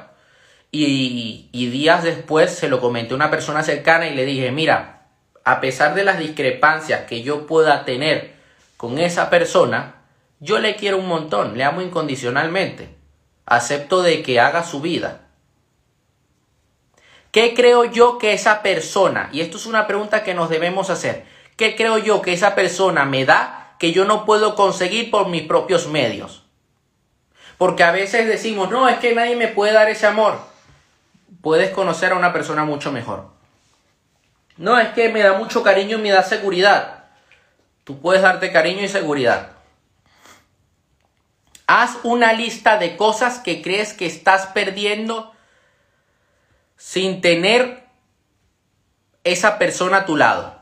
Y 0.72 1.70
días 1.70 2.02
después 2.02 2.50
se 2.50 2.68
lo 2.68 2.80
comenté 2.80 3.12
a 3.12 3.16
una 3.16 3.30
persona 3.30 3.62
cercana 3.62 4.08
y 4.08 4.16
le 4.16 4.26
dije, 4.26 4.50
mira, 4.50 5.06
a 5.44 5.60
pesar 5.60 5.94
de 5.94 6.04
las 6.04 6.18
discrepancias 6.18 7.06
que 7.06 7.22
yo 7.22 7.46
pueda 7.46 7.84
tener 7.84 8.32
con 8.76 8.98
esa 8.98 9.30
persona, 9.30 9.94
yo 10.40 10.58
le 10.58 10.74
quiero 10.74 10.98
un 10.98 11.06
montón, 11.06 11.56
le 11.56 11.64
amo 11.64 11.80
incondicionalmente. 11.80 12.97
Acepto 13.50 14.02
de 14.02 14.22
que 14.22 14.40
haga 14.40 14.62
su 14.62 14.82
vida. 14.82 15.22
¿Qué 17.32 17.54
creo 17.54 17.84
yo 17.84 18.18
que 18.18 18.34
esa 18.34 18.60
persona, 18.60 19.30
y 19.32 19.40
esto 19.40 19.56
es 19.56 19.64
una 19.64 19.86
pregunta 19.86 20.22
que 20.22 20.34
nos 20.34 20.50
debemos 20.50 20.90
hacer, 20.90 21.24
¿qué 21.56 21.74
creo 21.74 21.96
yo 21.96 22.20
que 22.20 22.34
esa 22.34 22.54
persona 22.54 23.06
me 23.06 23.24
da 23.24 23.74
que 23.78 23.92
yo 23.92 24.04
no 24.04 24.26
puedo 24.26 24.54
conseguir 24.54 25.10
por 25.10 25.28
mis 25.28 25.44
propios 25.44 25.88
medios? 25.88 26.44
Porque 27.56 27.84
a 27.84 27.90
veces 27.90 28.26
decimos, 28.28 28.70
no, 28.70 28.86
es 28.86 28.98
que 28.98 29.14
nadie 29.14 29.34
me 29.34 29.48
puede 29.48 29.72
dar 29.72 29.88
ese 29.88 30.06
amor. 30.06 30.38
Puedes 31.40 31.70
conocer 31.70 32.12
a 32.12 32.16
una 32.16 32.34
persona 32.34 32.66
mucho 32.66 32.92
mejor. 32.92 33.28
No, 34.58 34.78
es 34.78 34.88
que 34.90 35.08
me 35.08 35.20
da 35.20 35.38
mucho 35.38 35.62
cariño 35.62 35.98
y 35.98 36.02
me 36.02 36.10
da 36.10 36.22
seguridad. 36.22 37.04
Tú 37.84 37.98
puedes 37.98 38.20
darte 38.20 38.52
cariño 38.52 38.82
y 38.82 38.88
seguridad. 38.88 39.52
Haz 41.70 41.98
una 42.02 42.32
lista 42.32 42.78
de 42.78 42.96
cosas 42.96 43.40
que 43.40 43.60
crees 43.60 43.92
que 43.92 44.06
estás 44.06 44.46
perdiendo 44.46 45.34
sin 46.78 47.20
tener 47.20 47.84
esa 49.22 49.58
persona 49.58 49.98
a 49.98 50.06
tu 50.06 50.16
lado. 50.16 50.58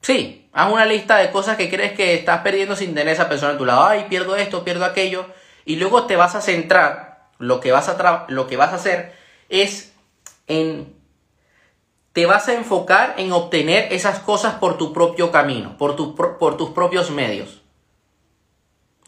Sí, 0.00 0.48
haz 0.52 0.72
una 0.72 0.86
lista 0.86 1.16
de 1.16 1.32
cosas 1.32 1.56
que 1.56 1.68
crees 1.68 1.94
que 1.94 2.14
estás 2.14 2.42
perdiendo 2.42 2.76
sin 2.76 2.94
tener 2.94 3.08
esa 3.08 3.28
persona 3.28 3.54
a 3.54 3.58
tu 3.58 3.64
lado. 3.64 3.84
Ay, 3.84 4.06
pierdo 4.08 4.36
esto, 4.36 4.62
pierdo 4.62 4.84
aquello. 4.84 5.26
Y 5.64 5.74
luego 5.74 6.06
te 6.06 6.14
vas 6.14 6.36
a 6.36 6.40
centrar, 6.40 7.26
lo 7.38 7.58
que 7.58 7.72
vas 7.72 7.88
a, 7.88 8.26
lo 8.28 8.46
que 8.46 8.56
vas 8.56 8.72
a 8.72 8.76
hacer 8.76 9.12
es 9.48 9.92
en... 10.46 10.96
Te 12.12 12.26
vas 12.26 12.46
a 12.46 12.54
enfocar 12.54 13.14
en 13.16 13.32
obtener 13.32 13.92
esas 13.92 14.20
cosas 14.20 14.54
por 14.54 14.78
tu 14.78 14.92
propio 14.92 15.32
camino, 15.32 15.76
por, 15.76 15.96
tu, 15.96 16.14
por 16.14 16.56
tus 16.56 16.70
propios 16.70 17.10
medios. 17.10 17.62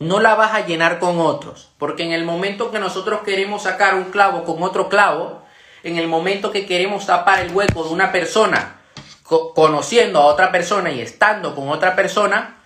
No 0.00 0.18
la 0.18 0.34
vas 0.34 0.54
a 0.54 0.66
llenar 0.66 0.98
con 0.98 1.20
otros, 1.20 1.70
porque 1.76 2.04
en 2.04 2.12
el 2.12 2.24
momento 2.24 2.70
que 2.70 2.78
nosotros 2.78 3.20
queremos 3.20 3.64
sacar 3.64 3.94
un 3.94 4.04
clavo 4.04 4.44
con 4.44 4.62
otro 4.62 4.88
clavo, 4.88 5.42
en 5.82 5.98
el 5.98 6.08
momento 6.08 6.50
que 6.50 6.64
queremos 6.64 7.04
tapar 7.04 7.40
el 7.40 7.54
hueco 7.54 7.84
de 7.84 7.90
una 7.90 8.10
persona, 8.10 8.80
conociendo 9.22 10.18
a 10.18 10.24
otra 10.24 10.50
persona 10.50 10.90
y 10.90 11.02
estando 11.02 11.54
con 11.54 11.68
otra 11.68 11.94
persona, 11.96 12.62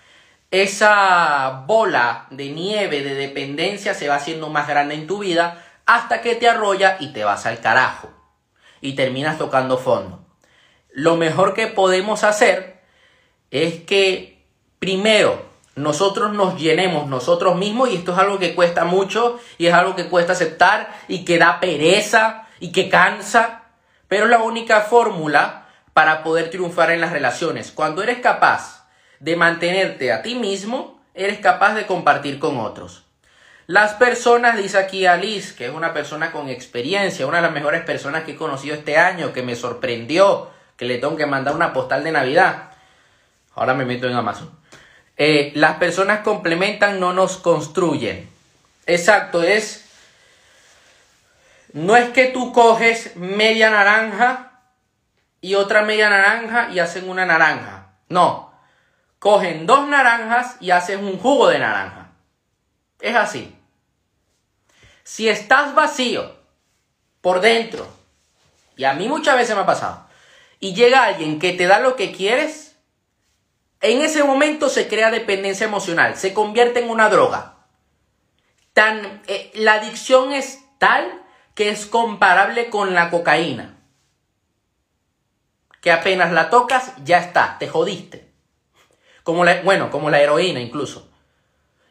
esa 0.49 1.65
bola 1.67 2.27
de 2.29 2.51
nieve 2.51 3.03
de 3.03 3.15
dependencia 3.15 3.93
se 3.93 4.07
va 4.07 4.15
haciendo 4.15 4.49
más 4.49 4.69
grande 4.69 4.95
en 4.95 5.05
tu 5.05 5.19
vida 5.19 5.61
hasta 5.85 6.21
que 6.21 6.35
te 6.35 6.47
arrolla 6.47 6.95
y 7.01 7.11
te 7.11 7.25
vas 7.25 7.45
al 7.45 7.59
carajo 7.59 8.09
y 8.79 8.93
terminas 8.93 9.37
tocando 9.37 9.77
fondo. 9.77 10.25
Lo 10.89 11.17
mejor 11.17 11.53
que 11.53 11.67
podemos 11.67 12.23
hacer 12.23 12.81
es 13.51 13.81
que 13.81 14.41
primero 14.79 15.54
nosotros 15.75 16.33
nos 16.33 16.59
llenemos 16.59 17.07
nosotros 17.07 17.57
mismos 17.57 17.89
y 17.89 17.95
esto 17.95 18.13
es 18.13 18.17
algo 18.17 18.39
que 18.39 18.55
cuesta 18.55 18.85
mucho 18.85 19.39
y 19.57 19.67
es 19.67 19.73
algo 19.73 19.95
que 19.95 20.07
cuesta 20.07 20.33
aceptar 20.33 20.89
y 21.07 21.25
que 21.25 21.37
da 21.37 21.59
pereza 21.59 22.47
y 22.59 22.71
que 22.71 22.89
cansa, 22.89 23.63
pero 24.07 24.25
es 24.25 24.31
la 24.31 24.41
única 24.41 24.81
fórmula 24.81 25.65
para 25.93 26.23
poder 26.23 26.49
triunfar 26.49 26.91
en 26.91 27.01
las 27.01 27.11
relaciones. 27.11 27.71
Cuando 27.71 28.01
eres 28.01 28.19
capaz 28.19 28.87
de 29.19 29.35
mantenerte 29.35 30.13
a 30.13 30.21
ti 30.21 30.35
mismo, 30.35 31.01
eres 31.13 31.39
capaz 31.39 31.73
de 31.73 31.85
compartir 31.85 32.39
con 32.39 32.57
otros. 32.59 33.03
Las 33.67 33.93
personas, 33.93 34.57
dice 34.57 34.77
aquí 34.77 35.05
Alice, 35.05 35.55
que 35.55 35.65
es 35.65 35.73
una 35.73 35.93
persona 35.93 36.31
con 36.31 36.49
experiencia, 36.49 37.25
una 37.25 37.37
de 37.37 37.43
las 37.43 37.51
mejores 37.51 37.81
personas 37.83 38.23
que 38.23 38.33
he 38.33 38.35
conocido 38.35 38.75
este 38.75 38.97
año, 38.97 39.33
que 39.33 39.41
me 39.41 39.55
sorprendió, 39.55 40.51
que 40.77 40.85
le 40.85 40.99
tengo 40.99 41.15
que 41.15 41.25
mandar 41.25 41.55
una 41.55 41.73
postal 41.73 42.03
de 42.03 42.11
Navidad. 42.11 42.71
Ahora 43.55 43.73
me 43.73 43.85
meto 43.85 44.07
en 44.07 44.15
Amazon. 44.15 44.51
Eh, 45.17 45.51
las 45.55 45.77
personas 45.77 46.21
complementan, 46.21 46.99
no 46.99 47.13
nos 47.13 47.37
construyen. 47.37 48.29
Exacto, 48.85 49.43
es... 49.43 49.83
No 51.73 51.97
es 51.97 52.09
que 52.11 52.25
tú 52.27 52.53
coges 52.53 53.15
media 53.17 53.69
naranja 53.69 54.61
y 55.41 55.55
otra 55.55 55.83
media 55.83 56.09
naranja 56.09 56.69
y 56.71 56.79
hacen 56.79 57.09
una 57.09 57.25
naranja. 57.25 57.87
No, 58.07 58.53
cogen 59.19 59.65
dos 59.65 59.87
naranjas 59.87 60.55
y 60.59 60.71
hacen 60.71 61.03
un 61.03 61.19
jugo 61.19 61.49
de 61.49 61.59
naranja. 61.59 62.11
Es 62.99 63.15
así. 63.15 63.55
Si 65.03 65.29
estás 65.29 65.75
vacío 65.75 66.35
por 67.21 67.41
dentro, 67.41 67.87
y 68.75 68.85
a 68.85 68.93
mí 68.93 69.07
muchas 69.07 69.35
veces 69.35 69.55
me 69.55 69.61
ha 69.61 69.65
pasado, 69.65 70.07
y 70.59 70.73
llega 70.73 71.03
alguien 71.03 71.39
que 71.39 71.53
te 71.53 71.67
da 71.67 71.79
lo 71.79 71.95
que 71.95 72.11
quieres, 72.11 72.64
en 73.85 74.01
ese 74.01 74.23
momento 74.23 74.69
se 74.69 74.87
crea 74.87 75.11
dependencia 75.11 75.67
emocional, 75.67 76.15
se 76.15 76.33
convierte 76.33 76.79
en 76.79 76.89
una 76.89 77.07
droga. 77.09 77.57
Tan, 78.73 79.21
eh, 79.27 79.51
la 79.53 79.73
adicción 79.75 80.33
es 80.33 80.63
tal 80.79 81.21
que 81.53 81.69
es 81.69 81.85
comparable 81.85 82.69
con 82.71 82.95
la 82.95 83.11
cocaína. 83.11 83.77
Que 85.81 85.91
apenas 85.91 86.31
la 86.31 86.49
tocas, 86.49 86.93
ya 87.03 87.19
está, 87.19 87.57
te 87.59 87.67
jodiste. 87.67 88.31
Como 89.23 89.45
la, 89.45 89.61
bueno, 89.61 89.91
como 89.91 90.09
la 90.09 90.19
heroína 90.19 90.59
incluso. 90.59 91.11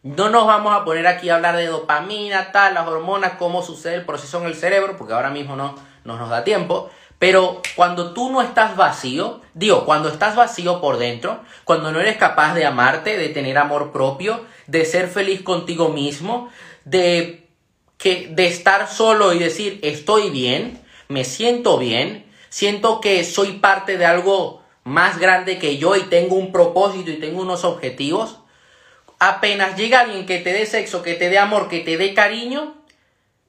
No 0.03 0.29
nos 0.31 0.47
vamos 0.47 0.75
a 0.75 0.85
poner 0.85 1.07
aquí 1.07 1.31
a 1.31 1.37
hablar 1.37 1.57
de 1.57 1.67
dopamina, 1.67 2.51
tal, 2.51 2.75
las 2.75 2.89
hormonas, 2.89 3.35
cómo 3.39 3.63
sucede 3.63 3.95
el 3.95 4.05
proceso 4.05 4.41
en 4.41 4.47
el 4.47 4.55
cerebro, 4.55 4.97
porque 4.99 5.15
ahora 5.15 5.31
mismo 5.31 5.55
no, 5.55 5.77
no 6.03 6.19
nos 6.19 6.29
da 6.29 6.43
tiempo. 6.43 6.91
Pero 7.19 7.63
cuando 7.77 8.13
tú 8.13 8.31
no 8.31 8.43
estás 8.43 8.77
vacío, 8.77 9.41
digo, 9.55 9.85
cuando 9.85 10.09
estás 10.09 10.37
vacío 10.37 10.81
por 10.81 10.99
dentro, 10.99 11.41
cuando 11.65 11.93
no 11.93 12.01
eres 12.01 12.17
capaz 12.17 12.55
de 12.55 12.67
amarte, 12.67 13.17
de 13.17 13.29
tener 13.29 13.57
amor 13.59 13.93
propio, 13.93 14.45
de 14.67 14.85
ser 14.85 15.09
feliz 15.09 15.43
contigo 15.43 15.89
mismo, 15.89 16.51
de, 16.85 17.49
que, 17.97 18.29
de 18.31 18.47
estar 18.47 18.89
solo 18.89 19.33
y 19.33 19.39
decir, 19.39 19.81
estoy 19.83 20.31
bien, 20.31 20.81
me 21.09 21.25
siento 21.25 21.79
bien, 21.79 22.27
siento 22.49 23.01
que 23.01 23.25
soy 23.25 23.53
parte 23.53 23.97
de 23.97 24.07
algo 24.07 24.63
más 24.85 25.19
grande 25.19 25.59
que 25.59 25.79
yo 25.79 25.97
y 25.97 26.03
tengo 26.03 26.37
un 26.37 26.53
propósito 26.53 27.11
y 27.11 27.21
tengo 27.21 27.41
unos 27.41 27.65
objetivos, 27.65 28.39
apenas 29.19 29.77
llega 29.77 30.01
alguien 30.01 30.27
que 30.27 30.39
te 30.39 30.53
dé 30.53 30.67
sexo, 30.67 31.03
que 31.03 31.15
te 31.15 31.31
dé 31.31 31.39
amor, 31.39 31.69
que 31.69 31.81
te 31.81 31.97
dé 31.97 32.13
cariño, 32.13 32.75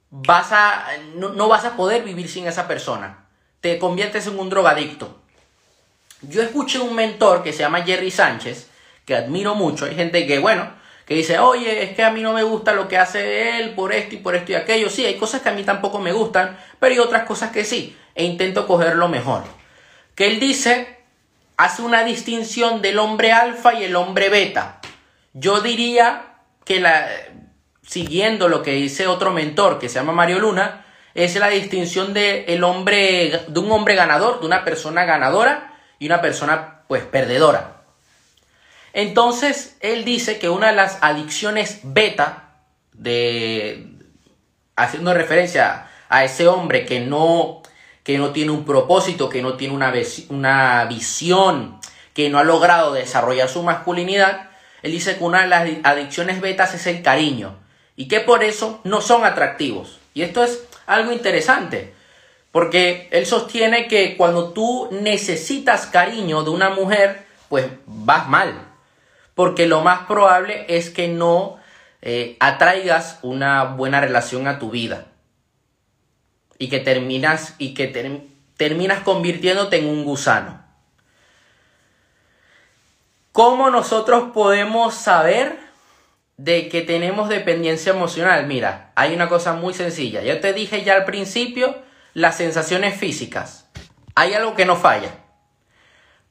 vas 0.09 0.51
a, 0.51 0.85
no, 1.15 1.47
vas 1.47 1.65
a 1.65 1.75
poder 1.75 2.03
vivir 2.03 2.29
sin 2.29 2.47
esa 2.47 2.67
persona. 2.67 3.24
Te 3.65 3.79
conviertes 3.79 4.27
en 4.27 4.37
un 4.37 4.47
drogadicto. 4.47 5.17
Yo 6.21 6.43
escuché 6.43 6.77
un 6.77 6.93
mentor 6.93 7.41
que 7.41 7.51
se 7.51 7.61
llama 7.63 7.81
Jerry 7.81 8.11
Sánchez, 8.11 8.69
que 9.05 9.15
admiro 9.15 9.55
mucho. 9.55 9.85
Hay 9.85 9.95
gente 9.95 10.27
que, 10.27 10.37
bueno, 10.37 10.69
que 11.07 11.15
dice, 11.15 11.39
oye, 11.39 11.81
es 11.81 11.95
que 11.95 12.03
a 12.03 12.11
mí 12.11 12.21
no 12.21 12.31
me 12.31 12.43
gusta 12.43 12.73
lo 12.73 12.87
que 12.87 12.99
hace 12.99 13.57
él 13.57 13.71
por 13.71 13.91
esto 13.91 14.13
y 14.13 14.17
por 14.19 14.35
esto 14.35 14.51
y 14.51 14.55
aquello. 14.55 14.87
Sí, 14.91 15.03
hay 15.03 15.15
cosas 15.17 15.41
que 15.41 15.49
a 15.49 15.53
mí 15.53 15.63
tampoco 15.63 15.97
me 15.97 16.11
gustan, 16.11 16.55
pero 16.79 16.93
hay 16.93 16.99
otras 16.99 17.25
cosas 17.25 17.49
que 17.49 17.65
sí. 17.65 17.97
E 18.13 18.23
intento 18.23 18.67
coger 18.67 18.97
lo 18.97 19.07
mejor. 19.07 19.41
Que 20.13 20.27
él 20.27 20.39
dice 20.39 20.99
hace 21.57 21.81
una 21.81 22.03
distinción 22.03 22.83
del 22.83 22.99
hombre 22.99 23.31
alfa 23.31 23.73
y 23.73 23.85
el 23.85 23.95
hombre 23.95 24.29
beta. 24.29 24.79
Yo 25.33 25.61
diría 25.61 26.35
que 26.65 26.79
la, 26.79 27.09
siguiendo 27.81 28.47
lo 28.47 28.61
que 28.61 28.73
dice 28.73 29.07
otro 29.07 29.31
mentor 29.31 29.79
que 29.79 29.89
se 29.89 29.95
llama 29.95 30.13
Mario 30.13 30.37
Luna, 30.37 30.84
es 31.15 31.35
la 31.35 31.47
distinción 31.47 32.13
de, 32.13 32.45
el 32.49 32.63
hombre, 32.63 33.45
de 33.47 33.59
un 33.59 33.71
hombre 33.71 33.95
ganador, 33.95 34.41
de 34.41 34.45
una 34.45 34.63
persona 34.63 35.05
ganadora 35.05 35.73
y 35.97 36.05
una 36.07 36.21
persona 36.21 36.81
pues 36.87 37.03
perdedora. 37.03 37.81
Entonces, 38.93 39.77
él 39.79 40.05
dice 40.05 40.39
que 40.39 40.49
una 40.49 40.67
de 40.67 40.75
las 40.75 40.99
adicciones 41.01 41.79
beta, 41.83 42.49
de, 42.93 43.87
haciendo 44.75 45.13
referencia 45.13 45.87
a 46.09 46.23
ese 46.23 46.47
hombre 46.47 46.85
que 46.85 46.99
no 46.99 47.63
que 48.05 48.19
no 48.19 48.29
tiene 48.29 48.51
un 48.51 48.65
propósito, 48.65 49.29
que 49.29 49.41
no 49.41 49.55
tiene 49.55 49.73
una, 49.73 49.91
una 50.29 50.85
visión, 50.85 51.79
que 52.13 52.29
no 52.29 52.37
ha 52.37 52.43
logrado 52.43 52.93
desarrollar 52.93 53.49
su 53.49 53.63
masculinidad, 53.63 54.51
él 54.83 54.91
dice 54.91 55.17
que 55.17 55.23
una 55.23 55.41
de 55.41 55.47
las 55.47 55.67
adicciones 55.83 56.39
betas 56.39 56.75
es 56.75 56.85
el 56.85 57.01
cariño 57.01 57.57
y 57.95 58.07
que 58.07 58.19
por 58.19 58.43
eso 58.43 58.79
no 58.83 59.01
son 59.01 59.25
atractivos. 59.25 59.97
Y 60.13 60.21
esto 60.21 60.43
es 60.43 60.61
algo 60.85 61.11
interesante, 61.11 61.93
Porque 62.51 63.09
él 63.11 63.25
sostiene 63.25 63.87
que 63.87 64.15
cuando 64.15 64.53
tú 64.53 64.87
necesitas 64.89 65.87
cariño 65.87 66.43
de 66.43 66.51
una 66.51 66.69
mujer, 66.69 67.25
pues 67.49 67.67
vas 67.85 68.29
mal. 68.29 68.53
Porque 69.33 69.67
lo 69.67 69.81
más 69.81 70.03
probable 70.07 70.65
es 70.69 70.89
que 70.89 71.09
no 71.09 71.57
eh, 72.01 72.37
atraigas 72.39 73.19
una 73.23 73.65
buena 73.65 73.99
relación 73.99 74.47
a 74.47 74.57
tu 74.57 74.69
vida. 74.69 75.07
Y 76.57 76.69
que 76.69 76.79
terminas, 76.79 77.55
y 77.57 77.73
que 77.73 77.87
terminas 78.55 79.01
convirtiéndote 79.01 79.79
en 79.79 79.87
un 79.87 80.05
gusano. 80.05 80.63
¿Cómo 83.33 83.69
nosotros 83.69 84.31
podemos 84.33 84.93
saber 84.93 85.64
de 86.37 86.69
que 86.69 86.81
tenemos 86.81 87.29
dependencia 87.29 87.91
emocional? 87.91 88.45
Mira, 88.47 88.91
hay 88.95 89.13
una 89.13 89.29
cosa 89.29 89.53
muy 89.53 89.73
sencilla. 89.73 90.21
Yo 90.21 90.39
te 90.39 90.53
dije 90.53 90.83
ya 90.83 90.95
al 90.95 91.05
principio 91.05 91.75
las 92.13 92.37
sensaciones 92.37 92.97
físicas. 92.97 93.69
Hay 94.15 94.33
algo 94.33 94.55
que 94.55 94.65
no 94.65 94.75
falla. 94.75 95.11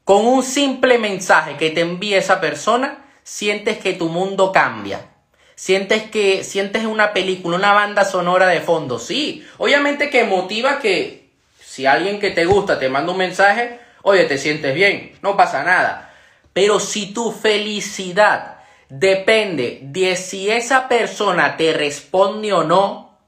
Con 0.05 0.27
un 0.27 0.43
simple 0.43 0.99
mensaje 0.99 1.57
que 1.57 1.71
te 1.71 1.81
envíe 1.81 2.15
esa 2.15 2.41
persona, 2.41 3.05
sientes 3.23 3.79
que 3.79 3.95
tu 3.95 4.09
mundo 4.09 4.53
cambia. 4.53 5.11
Sientes 5.55 6.03
que 6.11 6.45
sientes 6.45 6.85
una 6.85 7.13
película, 7.13 7.57
una 7.57 7.73
banda 7.73 8.05
sonora 8.05 8.49
de 8.49 8.61
fondo. 8.61 8.99
Sí, 8.99 9.47
obviamente 9.59 10.11
que 10.11 10.25
motiva 10.25 10.79
que 10.79 11.31
si 11.59 11.87
alguien 11.87 12.21
que 12.21 12.31
te 12.31 12.45
gusta 12.45 12.79
te 12.79 12.89
manda 12.89 13.13
un 13.13 13.19
mensaje, 13.19 13.79
oye, 14.03 14.25
te 14.25 14.37
sientes 14.37 14.75
bien, 14.75 15.17
no 15.23 15.37
pasa 15.37 15.65
nada. 15.65 16.13
Pero 16.53 16.81
si 16.81 17.13
tu 17.13 17.33
felicidad 17.33 18.54
depende 18.89 19.81
de 19.83 20.17
si 20.17 20.51
esa 20.51 20.89
persona 20.89 21.57
te 21.57 21.73
responde 21.73 22.53
o 22.53 22.65
no, 22.65 23.19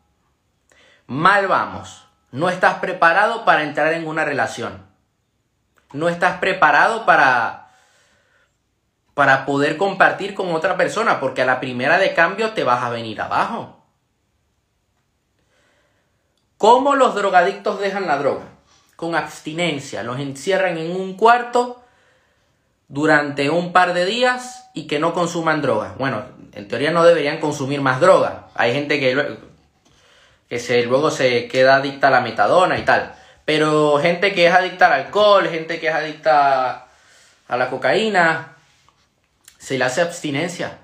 mal 1.06 1.48
vamos. 1.48 2.06
No 2.30 2.50
estás 2.50 2.78
preparado 2.78 3.44
para 3.44 3.62
entrar 3.62 3.92
en 3.92 4.06
una 4.06 4.25
relación. 4.25 4.86
No 5.92 6.08
estás 6.08 6.38
preparado 6.38 7.06
para 7.06 7.66
para 9.16 9.46
poder 9.46 9.78
compartir 9.78 10.34
con 10.34 10.54
otra 10.54 10.76
persona, 10.76 11.20
porque 11.20 11.40
a 11.40 11.46
la 11.46 11.58
primera 11.58 11.96
de 11.96 12.12
cambio 12.12 12.50
te 12.50 12.64
vas 12.64 12.82
a 12.82 12.90
venir 12.90 13.18
abajo. 13.18 13.82
¿Cómo 16.58 16.94
los 16.96 17.14
drogadictos 17.14 17.80
dejan 17.80 18.06
la 18.06 18.18
droga? 18.18 18.44
Con 18.94 19.14
abstinencia. 19.14 20.02
Los 20.02 20.20
encierran 20.20 20.76
en 20.76 20.94
un 20.94 21.14
cuarto 21.14 21.82
durante 22.88 23.50
un 23.50 23.72
par 23.72 23.94
de 23.94 24.04
días 24.04 24.70
y 24.74 24.86
que 24.86 24.98
no 24.98 25.12
consuman 25.12 25.62
droga. 25.62 25.94
Bueno, 25.98 26.24
en 26.52 26.68
teoría 26.68 26.90
no 26.90 27.04
deberían 27.04 27.38
consumir 27.38 27.80
más 27.80 28.00
droga. 28.00 28.48
Hay 28.54 28.72
gente 28.72 29.00
que 29.00 29.38
que 30.48 30.84
luego 30.84 31.10
se 31.10 31.48
queda 31.48 31.76
adicta 31.76 32.08
a 32.08 32.10
la 32.10 32.20
metadona 32.20 32.78
y 32.78 32.84
tal. 32.84 33.14
Pero 33.44 33.98
gente 33.98 34.32
que 34.32 34.46
es 34.46 34.52
adicta 34.52 34.86
al 34.86 35.04
alcohol, 35.04 35.48
gente 35.48 35.80
que 35.80 35.88
es 35.88 35.94
adicta 35.94 36.86
a 37.48 37.56
la 37.56 37.70
cocaína, 37.70 38.56
se 39.58 39.78
le 39.78 39.84
hace 39.84 40.02
abstinencia. 40.02 40.78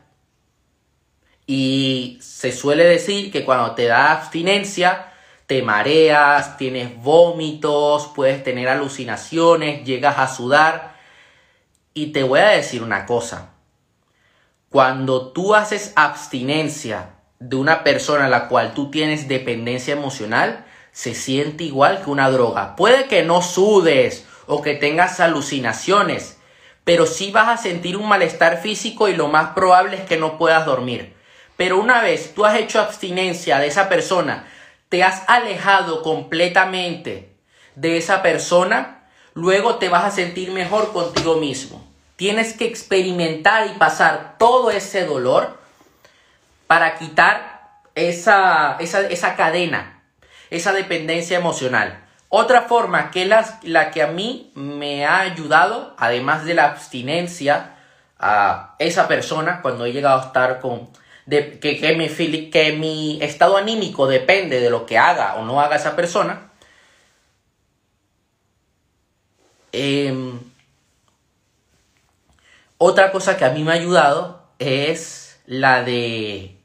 Y 1.46 2.18
se 2.20 2.52
suele 2.52 2.84
decir 2.84 3.32
que 3.32 3.44
cuando 3.44 3.74
te 3.74 3.86
da 3.86 4.12
abstinencia, 4.12 5.12
te 5.46 5.62
mareas, 5.62 6.56
tienes 6.56 6.96
vómitos, 6.96 8.10
puedes 8.14 8.42
tener 8.44 8.68
alucinaciones, 8.68 9.84
llegas 9.84 10.18
a 10.18 10.28
sudar. 10.28 10.91
Y 11.94 12.12
te 12.12 12.22
voy 12.22 12.40
a 12.40 12.48
decir 12.48 12.82
una 12.82 13.06
cosa. 13.06 13.50
Cuando 14.70 15.32
tú 15.32 15.54
haces 15.54 15.92
abstinencia 15.96 17.10
de 17.38 17.56
una 17.56 17.84
persona 17.84 18.26
a 18.26 18.30
la 18.30 18.48
cual 18.48 18.72
tú 18.72 18.90
tienes 18.90 19.28
dependencia 19.28 19.92
emocional 19.92 20.64
se 20.92 21.14
siente 21.14 21.64
igual 21.64 22.02
que 22.02 22.10
una 22.10 22.30
droga. 22.30 22.76
Puede 22.76 23.06
que 23.06 23.22
no 23.22 23.42
sudes 23.42 24.26
o 24.46 24.62
que 24.62 24.74
tengas 24.74 25.20
alucinaciones, 25.20 26.38
pero 26.84 27.06
sí 27.06 27.30
vas 27.30 27.48
a 27.48 27.62
sentir 27.62 27.96
un 27.96 28.08
malestar 28.08 28.60
físico 28.60 29.08
y 29.08 29.16
lo 29.16 29.28
más 29.28 29.50
probable 29.50 29.96
es 29.96 30.02
que 30.02 30.16
no 30.16 30.38
puedas 30.38 30.66
dormir. 30.66 31.14
Pero 31.56 31.78
una 31.78 32.02
vez 32.02 32.34
tú 32.34 32.44
has 32.44 32.58
hecho 32.58 32.80
abstinencia 32.80 33.58
de 33.58 33.66
esa 33.66 33.88
persona, 33.88 34.46
te 34.88 35.02
has 35.02 35.22
alejado 35.28 36.02
completamente 36.02 37.34
de 37.76 37.96
esa 37.96 38.22
persona, 38.22 39.01
luego 39.34 39.76
te 39.76 39.88
vas 39.88 40.04
a 40.04 40.10
sentir 40.10 40.50
mejor 40.50 40.92
contigo 40.92 41.36
mismo. 41.36 41.84
Tienes 42.16 42.52
que 42.52 42.66
experimentar 42.66 43.66
y 43.66 43.78
pasar 43.78 44.36
todo 44.38 44.70
ese 44.70 45.04
dolor 45.04 45.58
para 46.66 46.96
quitar 46.96 47.70
esa, 47.94 48.76
esa, 48.78 49.36
cadena, 49.36 50.02
esa 50.50 50.72
dependencia 50.72 51.38
emocional. 51.38 52.04
Otra 52.28 52.62
forma 52.62 53.10
que 53.10 53.26
la, 53.26 53.58
la 53.62 53.90
que 53.90 54.02
a 54.02 54.06
mí 54.06 54.52
me 54.54 55.04
ha 55.04 55.20
ayudado, 55.20 55.94
además 55.98 56.44
de 56.44 56.54
la 56.54 56.66
abstinencia 56.66 57.74
a 58.18 58.76
esa 58.78 59.08
persona 59.08 59.60
cuando 59.60 59.84
he 59.84 59.92
llegado 59.92 60.20
a 60.20 60.26
estar 60.26 60.60
con... 60.60 60.88
Que, 61.28 61.60
que, 61.60 61.94
mi, 61.94 62.50
que 62.50 62.72
mi 62.72 63.18
estado 63.22 63.56
anímico 63.56 64.08
depende 64.08 64.60
de 64.60 64.70
lo 64.70 64.86
que 64.86 64.98
haga 64.98 65.34
o 65.36 65.44
no 65.44 65.60
haga 65.60 65.76
esa 65.76 65.94
persona. 65.94 66.51
Em, 69.72 70.38
otra 72.78 73.10
cosa 73.10 73.36
que 73.36 73.44
a 73.44 73.50
mí 73.50 73.64
me 73.64 73.72
ha 73.72 73.74
ayudado 73.74 74.42
es 74.58 75.40
la 75.46 75.82
de 75.82 76.56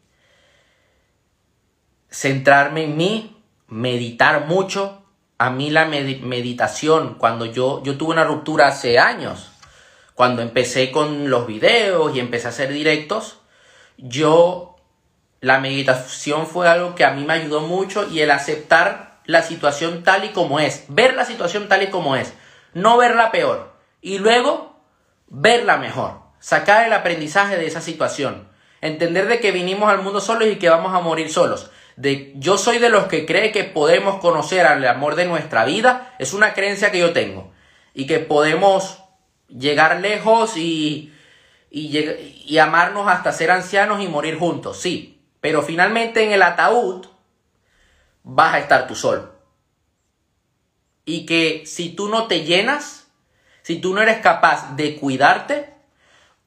centrarme 2.11 2.83
en 2.83 2.97
mí, 2.97 3.37
meditar 3.67 4.45
mucho. 4.45 5.03
A 5.37 5.51
mí 5.51 5.69
la 5.69 5.85
meditación, 5.85 7.15
cuando 7.15 7.45
yo, 7.45 7.83
yo 7.83 7.97
tuve 7.97 8.11
una 8.11 8.23
ruptura 8.23 8.67
hace 8.67 8.97
años, 8.97 9.51
cuando 10.15 10.41
empecé 10.41 10.91
con 10.91 11.29
los 11.29 11.45
videos 11.45 12.15
y 12.15 12.19
empecé 12.19 12.47
a 12.47 12.49
hacer 12.49 12.73
directos, 12.73 13.37
yo, 13.97 14.75
la 15.41 15.59
meditación 15.59 16.47
fue 16.47 16.67
algo 16.67 16.95
que 16.95 17.05
a 17.05 17.11
mí 17.11 17.23
me 17.23 17.33
ayudó 17.33 17.61
mucho 17.61 18.09
y 18.09 18.21
el 18.21 18.31
aceptar 18.31 19.19
la 19.25 19.43
situación 19.43 20.03
tal 20.03 20.25
y 20.25 20.29
como 20.29 20.59
es, 20.59 20.85
ver 20.87 21.13
la 21.13 21.25
situación 21.25 21.67
tal 21.67 21.83
y 21.83 21.91
como 21.91 22.15
es, 22.15 22.33
no 22.77 22.97
verla 22.97 23.31
peor 23.31 23.73
y 24.01 24.19
luego 24.19 24.79
verla 25.27 25.77
mejor, 25.77 26.21
sacar 26.39 26.85
el 26.85 26.93
aprendizaje 26.93 27.57
de 27.57 27.67
esa 27.67 27.81
situación, 27.81 28.47
entender 28.81 29.27
de 29.27 29.39
que 29.39 29.51
vinimos 29.51 29.89
al 29.89 30.01
mundo 30.01 30.21
solos 30.21 30.47
y 30.47 30.57
que 30.57 30.69
vamos 30.69 30.93
a 30.93 30.99
morir 30.99 31.31
solos 31.31 31.71
de 31.97 32.33
yo 32.35 32.59
soy 32.59 32.77
de 32.77 32.89
los 32.89 33.07
que 33.07 33.25
cree 33.25 33.51
que 33.51 33.63
podemos 33.63 34.21
conocer 34.21 34.65
al 34.65 34.87
amor 34.87 35.15
de 35.15 35.25
nuestra 35.25 35.65
vida, 35.65 36.13
es 36.19 36.31
una 36.31 36.53
creencia 36.53 36.91
que 36.91 36.99
yo 36.99 37.11
tengo. 37.11 37.51
Y 37.93 38.05
que 38.05 38.19
podemos 38.19 39.03
llegar 39.49 39.99
lejos 39.99 40.55
y, 40.55 41.11
y, 41.71 41.97
y 42.45 42.57
amarnos 42.59 43.07
hasta 43.07 43.33
ser 43.33 43.49
ancianos 43.49 44.01
y 44.01 44.07
morir 44.07 44.37
juntos, 44.37 44.79
sí. 44.79 45.23
Pero 45.41 45.63
finalmente 45.63 46.23
en 46.23 46.31
el 46.31 46.43
ataúd 46.43 47.07
vas 48.23 48.53
a 48.53 48.59
estar 48.59 48.85
tú 48.85 48.95
solo. 48.95 49.36
Y 51.07 51.25
que 51.25 51.63
si 51.65 51.87
tú 51.87 52.09
no 52.09 52.27
te 52.27 52.43
llenas, 52.43 53.07
si 53.61 53.79
tú 53.79 53.93
no 53.93 54.01
eres 54.01 54.17
capaz 54.17 54.75
de 54.75 54.97
cuidarte, 54.97 55.73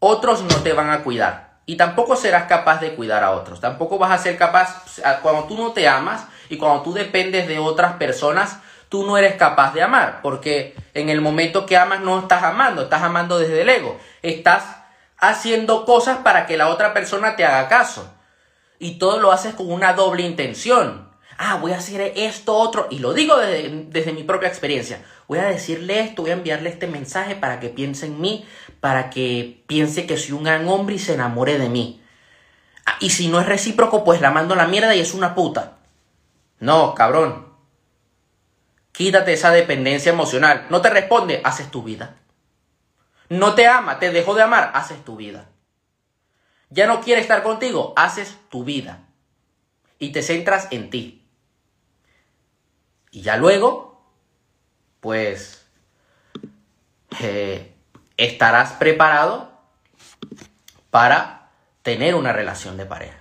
otros 0.00 0.42
no 0.42 0.56
te 0.56 0.74
van 0.74 0.90
a 0.90 1.02
cuidar. 1.02 1.60
Y 1.64 1.76
tampoco 1.76 2.14
serás 2.14 2.44
capaz 2.44 2.78
de 2.78 2.94
cuidar 2.94 3.24
a 3.24 3.30
otros. 3.30 3.58
Tampoco 3.58 3.96
vas 3.96 4.10
a 4.10 4.22
ser 4.22 4.36
capaz, 4.36 4.84
cuando 5.22 5.44
tú 5.44 5.56
no 5.56 5.72
te 5.72 5.88
amas 5.88 6.26
y 6.50 6.58
cuando 6.58 6.82
tú 6.82 6.92
dependes 6.92 7.48
de 7.48 7.58
otras 7.58 7.94
personas, 7.94 8.58
tú 8.90 9.06
no 9.06 9.16
eres 9.16 9.36
capaz 9.36 9.72
de 9.72 9.80
amar. 9.80 10.20
Porque 10.20 10.76
en 10.92 11.08
el 11.08 11.22
momento 11.22 11.64
que 11.64 11.78
amas 11.78 12.00
no 12.00 12.18
estás 12.18 12.42
amando, 12.42 12.82
estás 12.82 13.02
amando 13.02 13.38
desde 13.38 13.62
el 13.62 13.68
ego. 13.70 13.98
Estás 14.20 14.64
haciendo 15.16 15.86
cosas 15.86 16.18
para 16.18 16.44
que 16.44 16.58
la 16.58 16.68
otra 16.68 16.92
persona 16.92 17.34
te 17.34 17.46
haga 17.46 17.66
caso. 17.70 18.12
Y 18.78 18.98
todo 18.98 19.20
lo 19.20 19.32
haces 19.32 19.54
con 19.54 19.72
una 19.72 19.94
doble 19.94 20.22
intención. 20.22 21.09
Ah, 21.42 21.54
voy 21.54 21.72
a 21.72 21.78
hacer 21.78 22.12
esto, 22.16 22.54
otro. 22.54 22.86
Y 22.90 22.98
lo 22.98 23.14
digo 23.14 23.34
desde, 23.38 24.12
mi 24.12 24.24
propia 24.24 24.50
experiencia. 24.50 25.02
Voy 25.26 25.38
a 25.38 25.46
decirle 25.46 26.00
esto, 26.00 26.20
voy 26.20 26.32
a 26.32 26.34
enviarle 26.34 26.68
este 26.68 26.86
mensaje 26.86 27.34
para 27.34 27.60
que 27.60 27.70
piense 27.70 28.04
en 28.04 28.20
mí, 28.20 28.46
para 28.80 29.08
que 29.08 29.64
piense 29.66 30.06
que 30.06 30.18
soy 30.18 30.32
un 30.32 30.44
gran 30.44 30.68
hombre 30.68 30.96
y 30.96 30.98
se 30.98 31.14
enamore 31.14 31.56
de 31.56 31.70
mí. 31.70 32.02
Ah, 32.84 32.96
y 33.00 33.08
si 33.08 33.28
no 33.28 33.40
es 33.40 33.46
recíproco, 33.46 34.04
pues 34.04 34.20
la 34.20 34.30
mando 34.30 34.52
a 34.52 34.58
la 34.58 34.66
mierda 34.66 34.94
y 34.94 35.00
es 35.00 35.14
una 35.14 35.34
puta. 35.34 35.78
No, 36.58 36.94
cabrón. 36.94 37.46
Quítate 38.92 39.32
esa 39.32 39.50
dependencia 39.50 40.12
emocional. 40.12 40.66
No 40.68 40.82
te 40.82 40.90
responde, 40.90 41.40
haces 41.42 41.70
tu 41.70 41.82
vida. 41.82 42.16
No 43.30 43.54
te 43.54 43.66
ama, 43.66 43.98
te 43.98 44.12
dejó 44.12 44.34
de 44.34 44.42
amar, 44.42 44.72
haces 44.74 45.02
tu 45.06 45.16
vida. 45.16 45.48
Ya 46.68 46.86
no 46.86 47.00
quiere 47.00 47.22
estar 47.22 47.42
contigo, 47.42 47.94
haces 47.96 48.36
tu 48.50 48.62
vida. 48.62 49.06
Y 49.98 50.12
te 50.12 50.22
centras 50.22 50.68
en 50.70 50.90
ti. 50.90 51.19
Y 53.10 53.22
ya 53.22 53.36
luego, 53.36 54.02
pues, 55.00 55.66
eh, 57.20 57.72
estarás 58.16 58.72
preparado 58.72 59.50
para 60.90 61.50
tener 61.82 62.14
una 62.14 62.32
relación 62.32 62.76
de 62.76 62.86
pareja. 62.86 63.18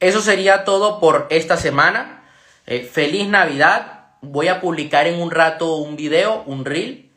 Eso 0.00 0.20
sería 0.20 0.64
todo 0.64 1.00
por 1.00 1.26
esta 1.30 1.56
semana. 1.56 2.22
Eh, 2.66 2.84
feliz 2.84 3.28
Navidad. 3.28 3.92
voy 4.22 4.48
a 4.48 4.60
publicar 4.60 5.06
en 5.06 5.20
un 5.20 5.30
rato 5.30 5.76
un 5.76 5.94
video, 5.94 6.42
un 6.46 6.64
reel, 6.64 7.12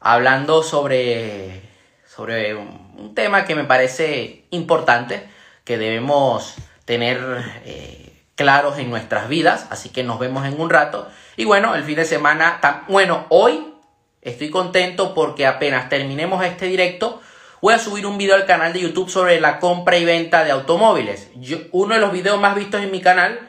hablando 0.00 0.62
sobre, 0.62 1.60
sobre 2.06 2.54
un, 2.54 3.14
tema 3.14 3.44
que 3.44 3.54
me 3.54 3.64
parece 3.64 4.44
importante, 4.50 5.28
que 5.64 5.76
debemos 5.76 6.54
tener 6.84 7.18
eh, 7.64 8.05
claros 8.36 8.78
en 8.78 8.88
nuestras 8.88 9.28
vidas. 9.28 9.66
Así 9.70 9.88
que 9.88 10.04
nos 10.04 10.20
vemos 10.20 10.46
en 10.46 10.60
un 10.60 10.70
rato. 10.70 11.08
Y 11.36 11.44
bueno, 11.44 11.74
el 11.74 11.82
fin 11.82 11.96
de 11.96 12.04
semana, 12.04 12.60
bueno, 12.86 13.26
hoy 13.30 13.74
estoy 14.22 14.50
contento 14.50 15.14
porque 15.14 15.46
apenas 15.46 15.88
terminemos 15.88 16.44
este 16.44 16.66
directo, 16.66 17.20
voy 17.60 17.74
a 17.74 17.78
subir 17.78 18.06
un 18.06 18.18
video 18.18 18.36
al 18.36 18.46
canal 18.46 18.72
de 18.72 18.80
YouTube 18.80 19.08
sobre 19.08 19.40
la 19.40 19.58
compra 19.58 19.96
y 19.96 20.04
venta 20.04 20.44
de 20.44 20.50
automóviles. 20.50 21.30
uno 21.72 21.94
de 21.94 22.00
los 22.00 22.12
videos 22.12 22.40
más 22.40 22.54
vistos 22.54 22.82
en 22.82 22.90
mi 22.90 23.00
canal 23.00 23.40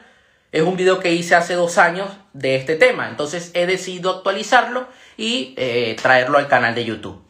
es 0.50 0.62
un 0.62 0.76
video 0.76 0.98
que 0.98 1.12
hice 1.12 1.34
hace 1.34 1.54
dos 1.54 1.78
años 1.78 2.08
de 2.32 2.56
este 2.56 2.76
tema. 2.76 3.08
Entonces 3.08 3.50
he 3.54 3.66
decidido 3.66 4.16
actualizarlo 4.16 4.88
y 5.16 5.54
eh, 5.56 5.96
traerlo 6.00 6.38
al 6.38 6.48
canal 6.48 6.74
de 6.74 6.84
YouTube. 6.84 7.22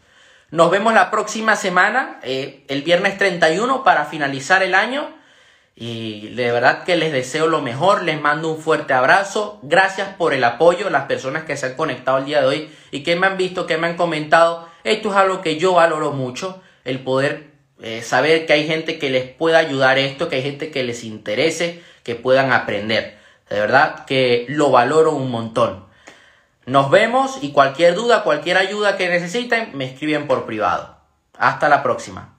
Nos 0.51 0.71
vemos 0.71 0.95
la 0.95 1.11
próxima 1.11 1.57
semana, 1.57 2.21
eh, 2.23 2.65
el 2.69 2.83
viernes 2.83 3.19
31, 3.19 3.85
para 3.85 4.05
finalizar 4.07 4.63
el 4.63 4.75
año. 4.75 5.18
Y 5.81 6.31
de 6.31 6.51
verdad 6.51 6.83
que 6.83 6.97
les 6.97 7.13
deseo 7.13 7.47
lo 7.47 7.63
mejor, 7.63 8.03
les 8.03 8.21
mando 8.21 8.51
un 8.51 8.61
fuerte 8.61 8.95
abrazo. 8.95 9.61
Gracias 9.63 10.09
por 10.09 10.35
el 10.35 10.43
apoyo, 10.43 10.91
las 10.91 11.05
personas 11.05 11.45
que 11.45 11.57
se 11.57 11.67
han 11.67 11.75
conectado 11.77 12.19
el 12.19 12.25
día 12.25 12.41
de 12.41 12.47
hoy 12.49 12.71
y 12.91 13.05
que 13.05 13.15
me 13.15 13.29
han 13.29 13.37
visto, 13.37 13.65
que 13.65 13.79
me 13.79 13.87
han 13.87 13.97
comentado. 13.97 14.69
Esto 14.83 15.11
es 15.11 15.17
algo 15.17 15.41
que 15.41 15.57
yo 15.57 15.75
valoro 15.75 16.11
mucho, 16.11 16.61
el 16.85 16.99
poder 16.99 17.53
eh, 17.81 18.03
saber 18.03 18.45
que 18.45 18.55
hay 18.55 18.67
gente 18.67 18.99
que 18.99 19.09
les 19.09 19.31
pueda 19.31 19.59
ayudar 19.59 19.99
esto, 19.99 20.29
que 20.29 20.35
hay 20.37 20.43
gente 20.43 20.73
que 20.73 20.83
les 20.83 21.05
interese, 21.05 21.81
que 22.03 22.17
puedan 22.17 22.53
aprender. 22.53 23.17
De 23.49 23.61
verdad 23.61 24.05
que 24.05 24.47
lo 24.49 24.73
valoro 24.73 25.13
un 25.13 25.31
montón. 25.31 25.87
Nos 26.67 26.91
vemos 26.91 27.39
y 27.41 27.53
cualquier 27.53 27.95
duda, 27.95 28.25
cualquier 28.25 28.57
ayuda 28.57 28.97
que 28.97 29.09
necesiten, 29.09 29.71
me 29.75 29.85
escriben 29.85 30.27
por 30.27 30.45
privado. 30.45 30.97
Hasta 31.39 31.69
la 31.69 31.85
próxima. 31.85 32.38